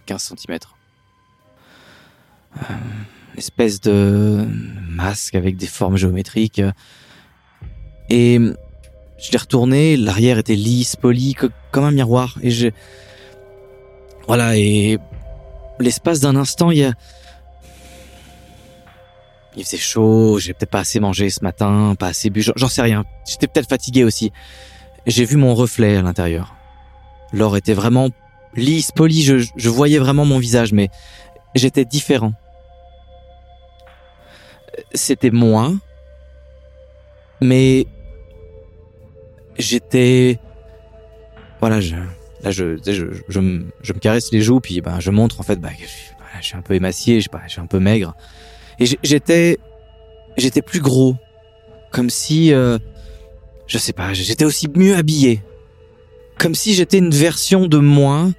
15 0.07 0.35
cm. 0.37 0.59
Espèce 3.37 3.81
de 3.81 4.47
masque 4.89 5.35
avec 5.35 5.57
des 5.57 5.67
formes 5.67 5.97
géométriques. 5.97 6.63
Et 8.11 8.39
je 9.19 9.31
l'ai 9.33 9.39
retourné, 9.39 9.97
l'arrière 9.97 10.39
était 10.39 10.55
lisse, 10.55 10.97
poli, 10.97 11.35
co- 11.35 11.49
comme 11.71 11.85
un 11.85 11.91
miroir. 11.91 12.39
Et 12.43 12.51
je... 12.51 12.69
Voilà, 14.27 14.57
et 14.57 14.99
l'espace 15.79 16.21
d'un 16.21 16.37
instant, 16.37 16.71
il 16.71 16.79
y 16.79 16.85
a... 16.85 16.93
Il 19.57 19.65
faisait 19.65 19.77
chaud, 19.77 20.39
j'ai 20.39 20.55
peut-être 20.55 20.71
pas 20.71 20.81
assez 20.81 20.99
mangé 20.99 21.29
ce 21.29 21.45
matin, 21.45 21.95
pas 21.99 22.07
assez 22.09 22.31
bu, 22.31 22.43
j'en 22.43 22.69
sais 22.69 22.81
rien. 22.81 23.05
J'étais 23.29 23.47
peut-être 23.47 23.69
fatigué 23.69 24.03
aussi. 24.03 24.33
J'ai 25.07 25.27
vu 25.27 25.37
mon 25.37 25.55
reflet 25.55 25.97
à 25.97 26.03
l'intérieur. 26.03 26.55
L'or 27.33 27.57
était 27.57 27.75
vraiment 27.75 28.09
lisse, 28.55 28.93
poli, 28.93 29.23
je, 29.23 29.47
je 29.57 29.69
voyais 29.69 29.99
vraiment 29.99 30.25
mon 30.25 30.39
visage, 30.39 30.73
mais 30.73 30.89
j'étais 31.55 31.85
différent. 31.85 32.33
C'était 34.95 35.31
moi, 35.31 35.73
mais 37.41 37.87
j'étais... 39.59 40.39
Voilà, 41.61 41.81
je, 41.81 41.95
là 42.43 42.51
je, 42.51 42.77
je, 42.85 43.07
je, 43.29 43.41
me- 43.41 43.67
je 43.83 43.93
me 43.93 43.99
caresse 43.99 44.33
les 44.33 44.41
joues, 44.41 44.61
puis 44.61 44.81
ben, 44.81 44.99
je 45.01 45.11
montre 45.11 45.41
en 45.41 45.43
fait 45.43 45.61
que 45.61 45.67
je, 45.67 46.15
voilà, 46.19 46.41
je 46.41 46.47
suis 46.47 46.57
un 46.57 46.63
peu 46.63 46.75
émacié, 46.75 47.21
je, 47.21 47.29
pas, 47.29 47.43
je 47.47 47.53
suis 47.53 47.61
un 47.61 47.67
peu 47.67 47.79
maigre. 47.79 48.15
Et 48.79 48.87
j'étais 49.03 49.59
j'étais 50.37 50.63
plus 50.63 50.81
gros, 50.81 51.17
comme 51.91 52.11
si... 52.11 52.53
euh, 52.53 52.79
je 53.67 53.79
sais 53.79 53.93
pas, 53.93 54.13
j'étais 54.13 54.45
aussi 54.45 54.69
mieux 54.75 54.97
habillé. 54.97 55.43
Comme 56.39 56.55
si 56.55 56.75
j'étais 56.75 56.99
une 56.99 57.11
version 57.15 57.67
de 57.69 57.79
moi 57.79 58.31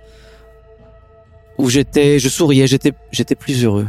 où 1.58 1.70
j'étais, 1.70 2.20
je 2.20 2.28
souriais, 2.30 2.68
j'étais, 2.68 2.92
j'étais 3.12 3.36
plus 3.36 3.64
heureux. 3.64 3.88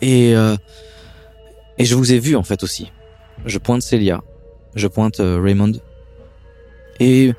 Et 0.00 0.34
euh, 0.34 0.56
et 1.78 1.84
je 1.84 1.94
vous 1.94 2.12
ai 2.12 2.18
vu 2.18 2.36
en 2.36 2.42
fait 2.42 2.62
aussi. 2.62 2.92
Je 3.44 3.58
pointe 3.58 3.82
Célia, 3.82 4.22
je 4.74 4.86
pointe 4.86 5.20
euh, 5.20 5.40
Raymond, 5.40 5.72
et 7.00 7.32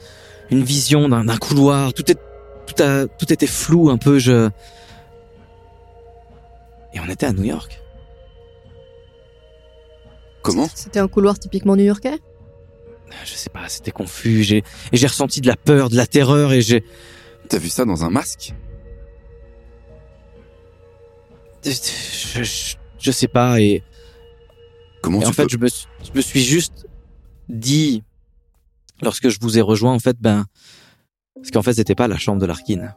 une 0.50 0.64
vision 0.64 1.10
d'un 1.10 1.26
d'un 1.26 1.38
couloir. 1.38 1.94
Tout 1.94 2.10
est, 2.12 2.18
tout 2.68 2.84
a, 2.84 3.08
tout 3.08 3.32
était 3.32 3.48
flou 3.48 3.90
un 3.90 3.98
peu. 3.98 4.20
Je 4.20 4.50
et 6.94 7.00
on 7.00 7.08
était 7.08 7.26
à 7.26 7.34
New 7.34 7.44
York. 7.44 7.82
Comment? 10.42 10.68
C'était 10.74 11.00
un 11.00 11.08
couloir 11.08 11.38
typiquement 11.38 11.76
new-yorkais? 11.76 12.18
Je 13.26 13.34
sais 13.34 13.50
pas, 13.50 13.68
c'était 13.68 13.92
confus. 13.92 14.44
J'ai 14.44 14.64
et 14.92 14.98
j'ai 14.98 15.08
ressenti 15.08 15.42
de 15.42 15.48
la 15.48 15.56
peur, 15.56 15.90
de 15.90 15.96
la 15.96 16.08
terreur, 16.08 16.54
et 16.54 16.62
j'ai 16.62 16.84
T'as 17.50 17.58
vu 17.58 17.70
ça 17.70 17.84
dans 17.84 18.04
un 18.04 18.10
masque? 18.10 18.54
Je, 21.66 22.44
je, 22.44 22.76
je 23.00 23.12
sais 23.12 23.28
pas 23.28 23.60
et 23.60 23.84
Comment 25.02 25.20
Et 25.20 25.24
tu 25.24 25.30
en 25.30 25.32
fait, 25.34 25.50
je 25.50 25.58
me, 25.58 25.68
suis- 25.70 25.88
je 26.04 26.12
me 26.14 26.22
suis 26.22 26.42
juste 26.42 26.86
dit, 27.48 28.04
lorsque 29.02 29.30
je 29.30 29.40
vous 29.40 29.58
ai 29.58 29.62
rejoint, 29.62 29.94
en 29.94 30.00
fait, 30.00 30.18
ben, 30.20 30.46
parce 31.36 31.52
qu'en 31.52 31.62
fait, 31.62 31.74
c'était 31.74 31.96
pas 31.96 32.08
la 32.10 32.18
chambre 32.18 32.42
de 32.42 32.46
Larkin. 32.46 32.94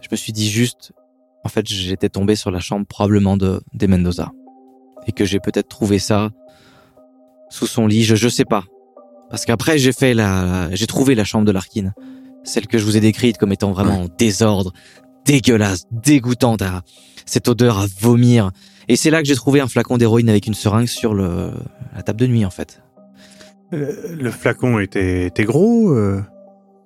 Je 0.00 0.08
me 0.10 0.16
suis 0.16 0.32
dit 0.32 0.48
juste, 0.50 0.92
en 1.44 1.48
fait, 1.50 1.66
j'étais 1.68 2.08
tombé 2.08 2.36
sur 2.36 2.50
la 2.50 2.60
chambre 2.60 2.86
probablement 2.86 3.36
de 3.36 3.60
des 3.74 3.86
Mendoza, 3.86 4.30
et 5.06 5.12
que 5.12 5.24
j'ai 5.26 5.40
peut-être 5.40 5.68
trouvé 5.68 5.98
ça 5.98 6.30
sous 7.50 7.66
son 7.66 7.86
lit. 7.86 8.02
Je, 8.02 8.16
je 8.16 8.28
sais 8.28 8.46
pas, 8.46 8.64
parce 9.28 9.44
qu'après, 9.44 9.78
j'ai 9.78 9.92
fait 9.92 10.14
la, 10.14 10.74
j'ai 10.74 10.86
trouvé 10.86 11.14
la 11.14 11.24
chambre 11.24 11.44
de 11.44 11.52
Larkin, 11.52 11.92
celle 12.44 12.66
que 12.66 12.78
je 12.78 12.84
vous 12.84 12.96
ai 12.96 13.00
décrite 13.00 13.36
comme 13.36 13.52
étant 13.52 13.72
vraiment 13.72 14.02
en 14.04 14.08
désordre, 14.08 14.72
dégueulasse, 15.24 15.84
dégoûtante, 15.90 16.62
à, 16.62 16.82
cette 17.26 17.48
odeur 17.48 17.78
à 17.78 17.86
vomir. 18.00 18.50
Et 18.88 18.96
c'est 18.96 19.10
là 19.10 19.20
que 19.22 19.28
j'ai 19.28 19.36
trouvé 19.36 19.60
un 19.60 19.68
flacon 19.68 19.98
d'héroïne 19.98 20.28
avec 20.28 20.46
une 20.46 20.54
seringue 20.54 20.86
sur 20.88 21.14
le, 21.14 21.50
la 21.94 22.02
table 22.02 22.18
de 22.20 22.26
nuit, 22.26 22.44
en 22.44 22.50
fait. 22.50 22.82
Euh, 23.72 23.92
Le 24.18 24.30
flacon 24.30 24.78
était, 24.80 25.26
était 25.26 25.44
gros. 25.44 25.90
euh. 25.92 26.22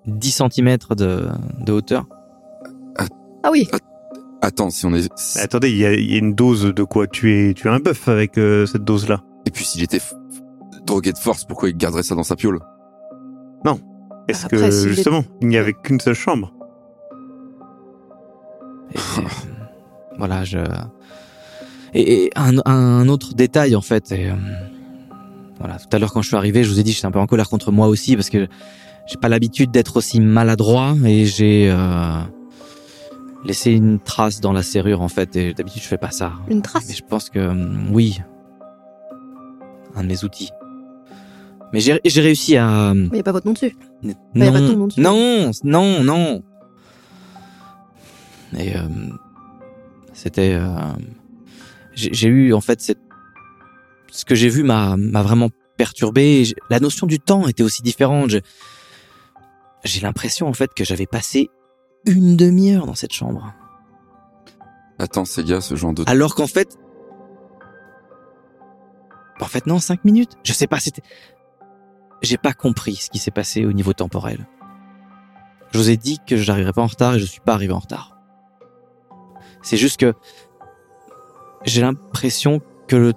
10 0.07 0.43
cm 0.53 0.77
de, 0.97 1.29
de 1.61 1.73
hauteur. 1.73 2.05
Ah 3.43 3.51
oui, 3.51 3.69
Attends, 4.43 4.69
si 4.71 4.85
on 4.85 4.95
est... 4.95 5.11
Attendez, 5.39 5.71
il 5.71 5.77
y, 5.79 5.87
a, 5.87 5.95
il 5.95 6.11
y 6.11 6.15
a 6.15 6.19
une 6.19 6.35
dose 6.35 6.65
de 6.75 6.83
quoi 6.83 7.07
Tu 7.07 7.33
es, 7.33 7.55
tu 7.55 7.67
es 7.69 7.71
un 7.71 7.79
bœuf 7.79 8.09
avec 8.09 8.37
euh, 8.37 8.67
cette 8.67 8.85
dose-là? 8.85 9.23
Et 9.47 9.51
puis 9.51 9.65
s'il 9.65 9.83
était 9.83 9.97
f- 9.99 10.13
drogué 10.87 11.13
de 11.13 11.19
force, 11.19 11.45
pourquoi 11.47 11.71
il 11.71 11.77
garderait 11.77 12.03
ça 12.03 12.15
dans 12.15 12.23
sa 12.23 12.37
piole 12.37 12.61
Est-ce 14.29 14.47
Après, 14.47 14.57
que 14.71 14.89
justement, 14.89 15.25
il 15.43 15.49
n'y 15.49 15.57
avait 15.59 15.73
qu'une 15.75 16.01
seule 16.01 16.15
chambre 16.15 16.54
Et, 18.95 18.99
voilà, 20.19 20.45
je. 20.45 20.59
Et, 21.95 22.25
et 22.25 22.31
un, 22.37 22.57
un 22.67 23.09
autre 23.09 23.35
détail, 23.35 23.77
en 23.77 23.81
fait. 23.81 24.11
Et, 24.13 24.29
euh, 24.31 24.35
voilà, 25.59 25.77
tout 25.79 25.87
à 25.93 25.99
l'heure, 25.99 26.13
quand 26.13 26.23
je 26.23 26.29
suis 26.29 26.37
arrivé, 26.37 26.65
je 26.65 26.71
vous 26.71 26.81
ai 26.81 26.83
dit, 26.83 26.93
j'étais 26.93 27.07
un 27.07 27.11
peu 27.13 27.19
en 27.21 27.27
colère 27.27 27.49
contre 27.49 27.71
moi 27.73 27.87
aussi 27.87 28.17
parce 28.17 28.31
que 28.31 28.49
j'ai 29.07 29.17
pas 29.17 29.29
l'habitude 29.29 29.71
d'être 29.71 29.97
aussi 29.99 30.21
maladroit 30.21 30.95
et 31.05 31.25
j'ai 31.27 31.71
euh, 31.71 32.19
laissé 33.45 33.73
une 33.73 33.99
trace 34.01 34.41
dans 34.41 34.53
la 34.53 34.63
serrure, 34.63 35.03
en 35.03 35.09
fait. 35.09 35.37
Et 35.37 35.55
d'habitude, 35.55 35.83
je 35.83 35.87
fais 35.89 35.99
pas 35.99 36.11
ça. 36.11 36.33
une 36.49 36.57
Mais 36.57 36.63
trace. 36.63 36.95
je 36.97 37.03
pense 37.03 37.31
que 37.31 37.39
hum, 37.39 37.89
oui, 37.93 38.21
un 39.95 40.03
de 40.03 40.09
mes 40.09 40.25
outils. 40.25 40.51
Mais 41.73 41.81
j'ai 41.81 42.21
réussi 42.21 42.57
à. 42.57 42.93
Mais 42.95 43.07
il 43.09 43.13
n'y 43.15 43.21
a 43.21 43.23
pas 43.25 43.33
votre 43.33 43.47
nom 43.47 43.53
dessus. 43.53 43.77
n- 44.05 44.15
y 44.35 44.43
a 44.43 44.53
pas 44.53 44.61
Non, 44.61 44.69
ton 44.73 44.77
nom 44.79 44.87
dessus. 44.87 45.01
non, 45.01 45.51
non, 45.65 46.03
non. 46.05 46.43
Et 48.57 48.77
euh, 48.77 48.83
c'était. 50.13 50.55
euh, 50.55 50.77
j'ai 51.95 52.27
eu 52.29 52.53
en 52.55 52.61
fait 52.61 52.81
cette, 52.81 52.99
ce 54.11 54.25
que 54.25 54.35
j'ai 54.35 54.49
vu 54.49 54.63
m'a 54.63 54.97
vraiment 55.23 55.51
perturbé. 55.77 56.45
La 56.71 56.81
notion 56.81 57.07
du 57.07 57.21
temps 57.21 57.47
était 57.47 57.63
aussi 57.63 57.83
différente. 57.83 58.31
Je- 58.31 58.39
J'ai 59.85 60.01
l'impression 60.01 60.49
en 60.49 60.53
fait 60.55 60.73
que 60.75 60.85
j'avais 60.85 61.07
passé 61.07 61.51
une 62.07 62.37
demi-heure 62.37 62.87
dans 62.87 62.95
cette 62.95 63.13
chambre. 63.13 63.53
Attends, 64.99 65.25
gars, 65.39 65.61
ce 65.61 65.75
genre 65.77 65.93
de... 65.93 66.05
Alors 66.07 66.35
qu'en 66.35 66.47
fait, 66.47 66.79
en 69.41 69.47
fait 69.47 69.67
non, 69.67 69.79
cinq 69.79 70.05
minutes. 70.05 70.33
Je 70.45 70.53
sais 70.53 70.67
pas, 70.67 70.79
c'était, 70.81 71.03
j'ai 72.23 72.37
pas 72.39 72.53
compris 72.53 72.97
ce 72.97 73.11
qui 73.11 73.19
s'est 73.19 73.31
passé 73.31 73.65
au 73.67 73.73
niveau 73.73 73.93
temporel. 73.93 74.47
Je 75.73 75.79
vous 75.79 75.91
ai 75.91 75.97
dit 75.97 76.19
que 76.27 76.37
j'arriverais 76.37 76.73
pas 76.73 76.83
en 76.83 76.87
retard 76.87 77.15
et 77.17 77.19
je 77.21 77.25
suis 77.27 77.41
pas 77.41 77.55
arrivé 77.55 77.73
en 77.73 77.79
retard. 77.81 78.14
C'est 79.65 79.77
juste 79.77 79.99
que 79.99 80.13
j'ai 81.65 81.81
l'impression 81.81 82.61
que 82.87 82.97
le, 82.97 83.13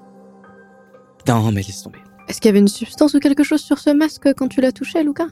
non 1.27 1.51
mais 1.51 1.61
laisse 1.61 1.83
tomber. 1.83 1.99
Est-ce 2.27 2.41
qu'il 2.41 2.49
y 2.49 2.51
avait 2.51 2.59
une 2.59 2.67
substance 2.67 3.13
ou 3.13 3.19
quelque 3.19 3.43
chose 3.43 3.61
sur 3.61 3.77
ce 3.79 3.89
masque 3.89 4.33
quand 4.35 4.47
tu 4.47 4.59
l'as 4.61 4.71
touché, 4.71 5.03
Lucas 5.03 5.27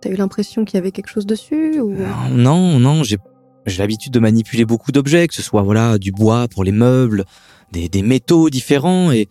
T'as 0.00 0.10
eu 0.10 0.16
l'impression 0.16 0.64
qu'il 0.64 0.76
y 0.76 0.78
avait 0.78 0.90
quelque 0.90 1.08
chose 1.10 1.26
dessus 1.26 1.80
ou 1.80 1.94
Non, 2.30 2.78
non, 2.78 3.02
j'ai 3.04 3.18
j'ai 3.64 3.78
l'habitude 3.78 4.12
de 4.12 4.18
manipuler 4.18 4.64
beaucoup 4.64 4.90
d'objets, 4.90 5.28
que 5.28 5.34
ce 5.34 5.42
soit 5.42 5.62
voilà 5.62 5.96
du 5.98 6.10
bois 6.10 6.48
pour 6.48 6.64
les 6.64 6.72
meubles, 6.72 7.24
des, 7.70 7.88
des 7.88 8.02
métaux 8.02 8.50
différents, 8.50 9.12
et 9.12 9.28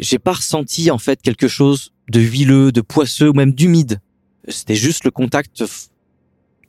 j'ai 0.00 0.18
pas 0.18 0.32
ressenti 0.32 0.90
en 0.90 0.98
fait 0.98 1.22
quelque 1.22 1.46
chose 1.46 1.92
de 2.10 2.18
huileux, 2.18 2.72
de 2.72 2.80
poisseux 2.80 3.28
ou 3.30 3.32
même 3.32 3.52
d'humide. 3.52 4.00
C'était 4.48 4.74
juste 4.74 5.04
le 5.04 5.12
contact 5.12 5.62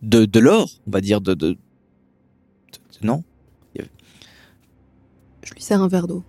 de, 0.03 0.25
de 0.25 0.39
l'or, 0.39 0.69
on 0.85 0.91
va 0.91 1.01
dire, 1.01 1.21
de, 1.21 1.33
de- 1.33 1.57
non. 3.03 3.23
Je 5.43 5.53
lui 5.55 5.61
sers 5.61 5.81
un 5.81 5.87
verre 5.87 6.07
d'eau. 6.07 6.23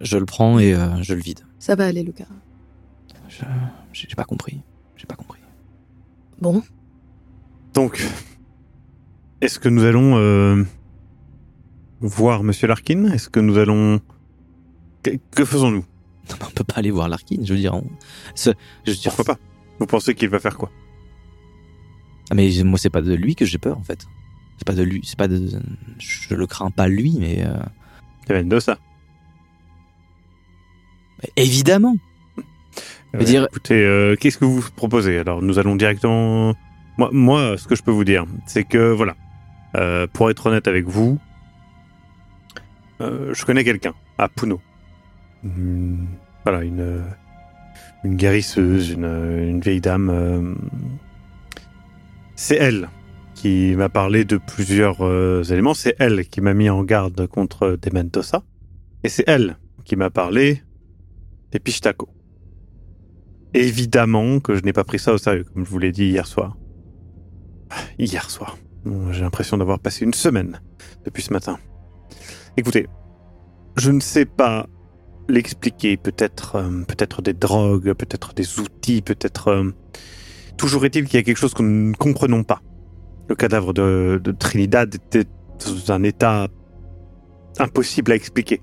Je 0.00 0.16
le 0.16 0.24
prends 0.24 0.58
et 0.58 0.72
euh, 0.74 1.02
je 1.02 1.12
le 1.12 1.20
vide. 1.20 1.40
Ça 1.58 1.74
va 1.74 1.84
aller, 1.86 2.02
Lucas. 2.02 2.24
Je- 3.28 3.44
J'ai 3.92 4.14
pas 4.16 4.24
compris. 4.24 4.62
J'ai 4.96 5.06
pas 5.06 5.16
compris. 5.16 5.38
Bon, 6.40 6.62
Donc, 7.74 8.02
est-ce 9.42 9.58
que 9.58 9.68
nous 9.68 9.84
allons 9.84 10.16
euh, 10.16 10.64
voir 12.00 12.42
Monsieur 12.42 12.66
Larkin? 12.66 13.04
Est-ce 13.12 13.28
que 13.28 13.40
nous 13.40 13.58
allons... 13.58 14.00
Que, 15.02 15.10
que 15.34 15.44
faisons-nous? 15.44 15.84
On 16.42 16.50
peut 16.54 16.64
pas 16.64 16.76
aller 16.76 16.90
voir 16.90 17.08
Larkin. 17.08 17.36
Je 17.44 17.52
veux 17.52 17.58
dire, 17.60 17.74
on- 17.74 17.84
ce- 18.34 18.50
je 18.86 18.92
veux 18.92 18.96
dire, 18.96 19.12
Pourquoi 19.14 19.34
pas? 19.34 19.40
Vous 19.78 19.86
pensez 19.86 20.14
qu'il 20.14 20.30
va 20.30 20.38
faire 20.38 20.56
quoi? 20.56 20.70
Ah, 22.30 22.34
mais 22.34 22.50
moi, 22.64 22.78
c'est 22.78 22.88
pas 22.90 23.02
de 23.02 23.12
lui 23.12 23.34
que 23.34 23.44
j'ai 23.44 23.58
peur 23.58 23.76
en 23.76 23.82
fait. 23.82 24.06
C'est 24.60 24.66
pas 24.66 24.74
de 24.74 24.82
lui. 24.82 25.00
C'est 25.04 25.16
pas 25.18 25.26
de. 25.26 25.48
Je 25.98 26.34
le 26.34 26.46
crains 26.46 26.70
pas 26.70 26.86
lui, 26.86 27.16
mais 27.18 27.44
euh, 27.46 27.56
C'est 28.26 28.34
Mendoza. 28.34 28.76
évidemment. 31.36 31.96
Dire- 33.18 33.46
Écoutez, 33.50 33.82
euh, 33.84 34.14
qu'est-ce 34.20 34.38
que 34.38 34.44
vous 34.44 34.62
proposez? 34.76 35.18
Alors, 35.18 35.42
nous 35.42 35.58
allons 35.58 35.74
directement... 35.74 36.54
Moi, 36.98 37.08
moi, 37.12 37.56
ce 37.58 37.66
que 37.66 37.74
je 37.74 37.82
peux 37.82 37.90
vous 37.90 38.04
dire, 38.04 38.24
c'est 38.46 38.62
que, 38.62 38.92
voilà, 38.92 39.16
euh, 39.76 40.06
pour 40.06 40.30
être 40.30 40.46
honnête 40.46 40.68
avec 40.68 40.86
vous, 40.86 41.18
euh, 43.00 43.34
je 43.34 43.44
connais 43.44 43.64
quelqu'un 43.64 43.94
à 44.18 44.28
Puno. 44.28 44.60
Une- 45.42 46.06
voilà, 46.44 46.62
une, 46.62 47.02
une 48.04 48.14
guérisseuse, 48.14 48.90
une, 48.90 49.06
une 49.06 49.60
vieille 49.60 49.80
dame. 49.80 50.10
euh, 50.10 50.54
c'est 52.36 52.56
elle 52.56 52.88
qui 53.40 53.74
m'a 53.74 53.88
parlé 53.88 54.26
de 54.26 54.36
plusieurs 54.36 54.98
euh, 55.00 55.42
éléments. 55.44 55.72
C'est 55.72 55.96
elle 55.98 56.26
qui 56.26 56.42
m'a 56.42 56.52
mis 56.52 56.68
en 56.68 56.84
garde 56.84 57.26
contre 57.26 57.78
Dementosa. 57.80 58.42
Et 59.02 59.08
c'est 59.08 59.24
elle 59.26 59.56
qui 59.84 59.96
m'a 59.96 60.10
parlé 60.10 60.62
des 61.50 61.58
Pichtaco. 61.58 62.10
Évidemment 63.54 64.40
que 64.40 64.54
je 64.56 64.62
n'ai 64.62 64.74
pas 64.74 64.84
pris 64.84 64.98
ça 64.98 65.14
au 65.14 65.18
sérieux, 65.18 65.44
comme 65.44 65.64
je 65.64 65.70
vous 65.70 65.78
l'ai 65.78 65.90
dit 65.90 66.04
hier 66.04 66.26
soir. 66.26 66.58
Hier 67.98 68.30
soir. 68.30 68.58
J'ai 69.10 69.22
l'impression 69.22 69.56
d'avoir 69.56 69.78
passé 69.78 70.04
une 70.04 70.12
semaine 70.12 70.60
depuis 71.06 71.22
ce 71.22 71.32
matin. 71.32 71.58
Écoutez, 72.58 72.88
je 73.78 73.90
ne 73.90 74.00
sais 74.00 74.26
pas 74.26 74.66
l'expliquer. 75.30 75.96
Peut-être, 75.96 76.56
euh, 76.56 76.82
peut-être 76.86 77.22
des 77.22 77.32
drogues, 77.32 77.94
peut-être 77.94 78.34
des 78.34 78.60
outils, 78.60 79.00
peut-être. 79.00 79.48
euh, 79.48 79.70
Toujours 80.58 80.84
est-il 80.84 81.06
qu'il 81.06 81.14
y 81.14 81.20
a 81.20 81.22
quelque 81.22 81.38
chose 81.38 81.54
que 81.54 81.62
nous 81.62 81.90
ne 81.92 81.94
comprenons 81.96 82.44
pas. 82.44 82.60
Le 83.30 83.36
cadavre 83.36 83.72
de, 83.72 84.20
de 84.22 84.32
Trinidad 84.32 84.92
était 84.92 85.24
dans 85.64 85.92
un 85.92 86.02
état 86.02 86.48
impossible 87.60 88.10
à 88.10 88.16
expliquer. 88.16 88.60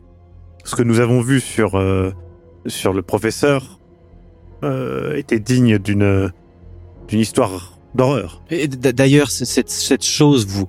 Ce 0.65 0.75
que 0.75 0.83
nous 0.83 0.99
avons 0.99 1.21
vu 1.21 1.39
sur 1.39 1.75
euh, 1.75 2.11
sur 2.65 2.91
le 2.91 3.01
professeur 3.01 3.79
euh, 4.65 5.15
était 5.15 5.39
digne 5.39 5.77
d'une 5.77 6.33
d'une 7.07 7.19
histoire 7.21 7.79
d'horreur. 7.95 8.43
Et 8.49 8.67
D'ailleurs, 8.67 9.31
cette, 9.31 9.69
cette 9.69 10.03
chose, 10.03 10.45
vous, 10.45 10.67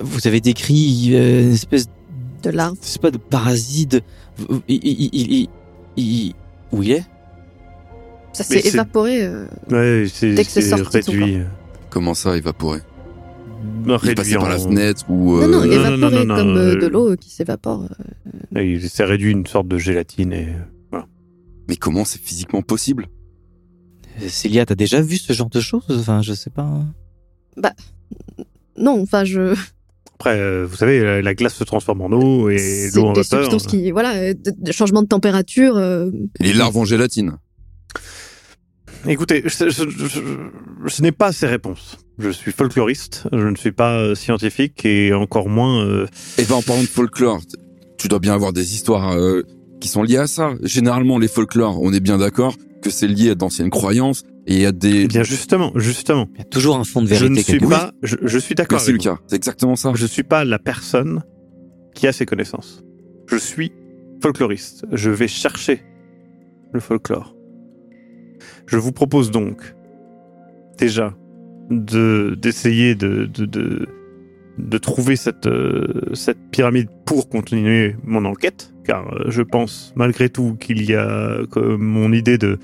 vous 0.00 0.26
avez 0.26 0.40
décrit 0.40 1.10
euh, 1.12 1.42
une 1.42 1.52
espèce, 1.52 1.86
de 2.42 2.50
larve. 2.50 2.76
c'est 2.80 3.00
pas 3.00 3.12
de 3.12 3.18
parasite. 3.18 4.00
Il, 4.66 4.80
il, 4.84 5.08
il, 5.12 5.32
il- 5.32 5.48
il- 5.96 6.34
où 6.72 6.82
il 6.82 6.90
est? 6.90 7.06
Ça 8.32 8.42
s'est 8.42 8.58
évaporé. 8.66 9.22
euh, 9.22 9.46
Ouais, 9.70 10.08
c'est 10.12 10.34
Dès 10.34 10.44
que 10.44 10.50
c'est 10.50 10.62
sorti 10.62 10.96
réduit, 10.98 11.40
Comment 11.90 12.14
ça, 12.14 12.36
évaporé? 12.36 12.80
Réduit 13.96 14.34
par 14.34 14.48
la 14.48 14.56
en- 14.56 14.58
fenêtre 14.58 15.04
ou... 15.10 15.40
Non, 15.40 15.48
non, 15.48 15.62
euh, 15.62 15.66
non, 15.66 15.72
évaporé 15.72 15.96
non, 15.98 16.10
non, 16.10 16.24
non, 16.24 16.36
comme 16.36 16.56
euh, 16.56 16.74
euh, 16.74 16.80
de 16.80 16.86
l'eau 16.86 17.16
qui 17.16 17.30
s'évapore. 17.30 17.88
euh. 18.54 18.62
Il 18.62 18.88
s'est 18.88 19.04
réduit 19.04 19.32
une 19.32 19.46
sorte 19.46 19.68
de 19.68 19.78
gélatine 19.78 20.32
et 20.32 20.48
Mais 21.68 21.76
comment 21.76 22.04
c'est 22.04 22.20
physiquement 22.20 22.62
possible? 22.62 23.08
Célia, 24.28 24.66
t'as 24.66 24.74
déjà 24.74 25.00
vu 25.00 25.16
ce 25.16 25.32
genre 25.32 25.50
de 25.50 25.60
choses? 25.60 25.84
Enfin, 25.90 26.22
je 26.22 26.32
sais 26.34 26.50
pas. 26.50 26.68
Non, 28.76 29.00
enfin, 29.02 29.24
je. 29.24 29.54
après, 30.14 30.38
euh, 30.40 30.66
vous 30.68 30.76
savez, 30.76 31.00
la, 31.00 31.20
la 31.22 31.34
glace 31.34 31.54
se 31.54 31.64
transforme 31.64 32.00
en 32.02 32.10
eau 32.12 32.48
et 32.48 32.90
l'eau 32.94 33.06
en 33.06 33.12
des 33.12 33.22
vapeur. 33.22 33.42
substances 33.50 33.66
qui. 33.66 33.90
Voilà, 33.90 34.34
de, 34.34 34.52
de 34.56 34.72
changement 34.72 35.02
de 35.02 35.08
température. 35.08 35.76
euh, 35.76 36.10
Et 36.40 36.44
Les 36.44 36.52
larves 36.52 36.76
en 36.76 36.84
gélatine. 36.84 37.36
Écoutez, 39.06 39.42
je, 39.44 39.68
je- 39.70 39.88
je- 39.90 40.06
je- 40.06 40.20
je 40.86 41.02
n'ai 41.02 41.12
pas 41.12 41.32
ces 41.32 41.46
réponses. 41.46 41.98
Je 42.18 42.30
suis 42.30 42.50
folkloriste, 42.52 43.28
je 43.32 43.46
ne 43.46 43.54
suis 43.54 43.70
pas 43.72 43.98
euh, 44.00 44.14
scientifique 44.14 44.84
et 44.84 45.12
encore 45.14 45.48
moins. 45.48 45.84
euh, 45.86 46.06
Et 46.36 46.44
ben 46.44 46.56
en 46.56 46.62
parlant 46.62 46.82
de 46.82 46.88
folklore, 46.88 47.40
tu 47.96 48.08
dois 48.08 48.18
bien 48.18 48.34
avoir 48.34 48.52
des 48.52 48.74
histoires 48.74 49.12
euh, 49.16 49.42
qui 49.80 49.86
sont 49.88 50.02
liées 50.02 50.16
à 50.16 50.26
ça. 50.26 50.54
Généralement, 50.62 51.18
les 51.18 51.28
folklores, 51.28 51.80
on 51.80 51.92
est 51.92 52.00
bien 52.00 52.18
d'accord 52.18 52.56
que 52.82 52.90
c'est 52.90 53.06
lié 53.06 53.30
à 53.30 53.34
d'anciennes 53.36 53.70
croyances 53.70 54.24
et 54.46 54.66
a 54.66 54.72
des... 54.72 55.02
Eh 55.04 55.06
bien, 55.08 55.22
justement, 55.22 55.72
justement, 55.76 56.28
Il 56.34 56.38
y 56.38 56.42
a 56.42 56.44
toujours 56.44 56.76
un 56.76 56.84
fond 56.84 57.02
de 57.02 57.06
je 57.06 57.14
vérité. 57.14 57.30
ne 57.30 57.42
suis 57.42 57.58
pas. 57.60 57.92
Je, 58.02 58.16
je 58.22 58.38
suis 58.38 58.54
d'accord. 58.56 58.78
Avec 58.80 58.88
vous. 58.88 58.92
Lucas, 58.94 59.18
c'est 59.28 59.36
exactement 59.36 59.76
ça. 59.76 59.92
Je 59.94 60.06
suis 60.06 60.22
pas 60.24 60.44
la 60.44 60.58
personne 60.58 61.22
qui 61.94 62.06
a 62.08 62.12
ces 62.12 62.26
connaissances. 62.26 62.82
Je 63.28 63.36
suis 63.36 63.72
folkloriste. 64.22 64.86
Je 64.92 65.10
vais 65.10 65.28
chercher 65.28 65.82
le 66.72 66.80
folklore. 66.80 67.36
Je 68.66 68.76
vous 68.76 68.92
propose 68.92 69.30
donc 69.30 69.74
déjà 70.78 71.14
d'essayer 71.70 72.94
de 72.94 73.26
de, 73.26 73.44
de 73.44 73.88
de 74.58 74.78
trouver 74.78 75.16
cette 75.16 75.46
euh, 75.46 75.86
cette 76.14 76.50
pyramide 76.50 76.88
pour 77.04 77.28
continuer 77.28 77.96
mon 78.04 78.24
enquête, 78.24 78.74
car 78.84 79.12
euh, 79.12 79.24
je 79.28 79.42
pense 79.42 79.92
malgré 79.96 80.28
tout 80.28 80.56
qu'il 80.56 80.84
y 80.84 80.94
a 80.94 81.46
que 81.50 81.76
mon 81.76 82.12
idée 82.12 82.38
de 82.38 82.58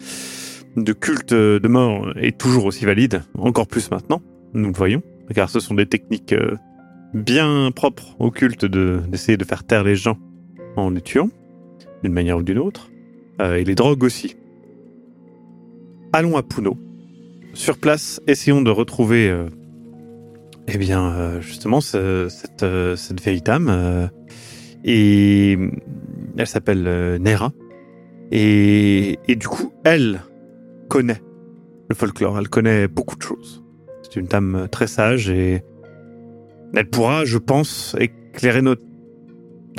de 0.77 0.93
culte 0.93 1.33
de 1.33 1.69
mort 1.69 2.13
est 2.17 2.37
toujours 2.37 2.65
aussi 2.65 2.85
valide, 2.85 3.23
encore 3.39 3.69
plus 3.69 3.91
maintenant. 3.91 4.21
Nous 4.55 4.69
le 4.69 4.75
voyons, 4.75 5.03
car 5.35 5.49
ce 5.49 5.61
sont 5.61 5.75
des 5.75 5.87
techniques 5.87 6.33
euh, 6.33 6.57
bien 7.15 7.71
propre 7.71 8.17
au 8.19 8.31
culte 8.31 8.65
de 8.65 9.01
d'essayer 9.09 9.37
de 9.37 9.45
faire 9.45 9.65
taire 9.65 9.85
les 9.85 9.97
gens 9.97 10.19
en 10.77 10.91
les 10.91 11.01
tuant, 11.01 11.31
d'une 12.03 12.13
manière 12.13 12.39
ou 12.39 12.43
d'une 12.43 12.59
autre, 12.59 12.91
et 13.41 13.63
les 13.63 13.75
drogues 13.77 14.03
aussi. 14.03 14.37
Allons 16.13 16.37
à 16.37 16.43
Puno. 16.43 16.77
Sur 17.55 17.79
place, 17.79 18.21
essayons 18.27 18.63
de 18.63 18.71
retrouver, 18.71 19.29
euh, 19.31 19.47
eh 20.69 20.77
bien, 20.79 21.13
euh, 21.13 21.41
justement, 21.41 21.81
ce- 21.81 22.29
cette, 22.29 22.63
euh, 22.63 22.97
cette 22.97 23.21
vieille 23.23 23.43
dame. 23.43 23.69
euh, 23.71 24.07
et 24.85 25.57
elle 26.37 26.47
s'appelle 26.47 26.83
Nera. 27.23 27.53
Et, 28.31 29.19
et 29.29 29.37
du 29.37 29.49
coup, 29.49 29.73
elle 29.85 30.21
connaît 30.91 31.23
le 31.89 31.95
folklore, 31.95 32.39
elle 32.39 32.49
connaît 32.49 32.87
beaucoup 32.89 33.17
de 33.17 33.23
choses. 33.23 33.65
C'est 34.03 34.17
une 34.21 34.27
dame 34.27 34.69
très 34.71 34.87
sage 34.87 35.31
et 35.31 35.63
elle 36.75 36.89
pourra, 36.91 37.25
je 37.25 37.39
pense, 37.39 37.97
éclairer 37.99 38.61
notre, 38.61 38.83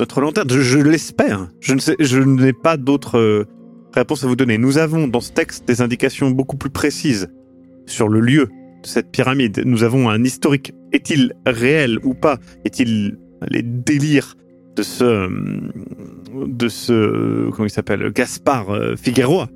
notre 0.00 0.20
lanterne. 0.20 0.48
Je, 0.50 0.60
je 0.60 0.78
l'espère. 0.78 1.48
Je 1.60 1.74
ne 1.74 1.80
je 2.00 2.18
n'ai 2.18 2.52
pas 2.52 2.76
d'autres 2.76 3.46
réponses 3.94 4.24
à 4.24 4.26
vous 4.26 4.36
donner. 4.36 4.58
Nous 4.58 4.78
avons 4.78 5.06
dans 5.06 5.20
ce 5.20 5.30
texte 5.32 5.68
des 5.68 5.82
indications 5.82 6.30
beaucoup 6.32 6.56
plus 6.56 6.70
précises 6.70 7.28
sur 7.86 8.08
le 8.08 8.20
lieu 8.20 8.46
de 8.82 8.86
cette 8.86 9.10
pyramide. 9.10 9.62
Nous 9.64 9.82
avons 9.82 10.08
un 10.08 10.22
historique. 10.22 10.72
Est-il 10.92 11.32
réel 11.46 11.98
ou 12.04 12.14
pas? 12.14 12.38
Est-il 12.64 13.18
les 13.48 13.62
délires 13.62 14.34
de 14.76 14.82
ce, 14.82 15.28
de 16.46 16.68
ce, 16.68 17.50
comment 17.50 17.66
il 17.66 17.70
s'appelle, 17.70 18.10
Gaspard 18.12 18.70
euh, 18.70 18.96
Figueroa? 18.96 19.48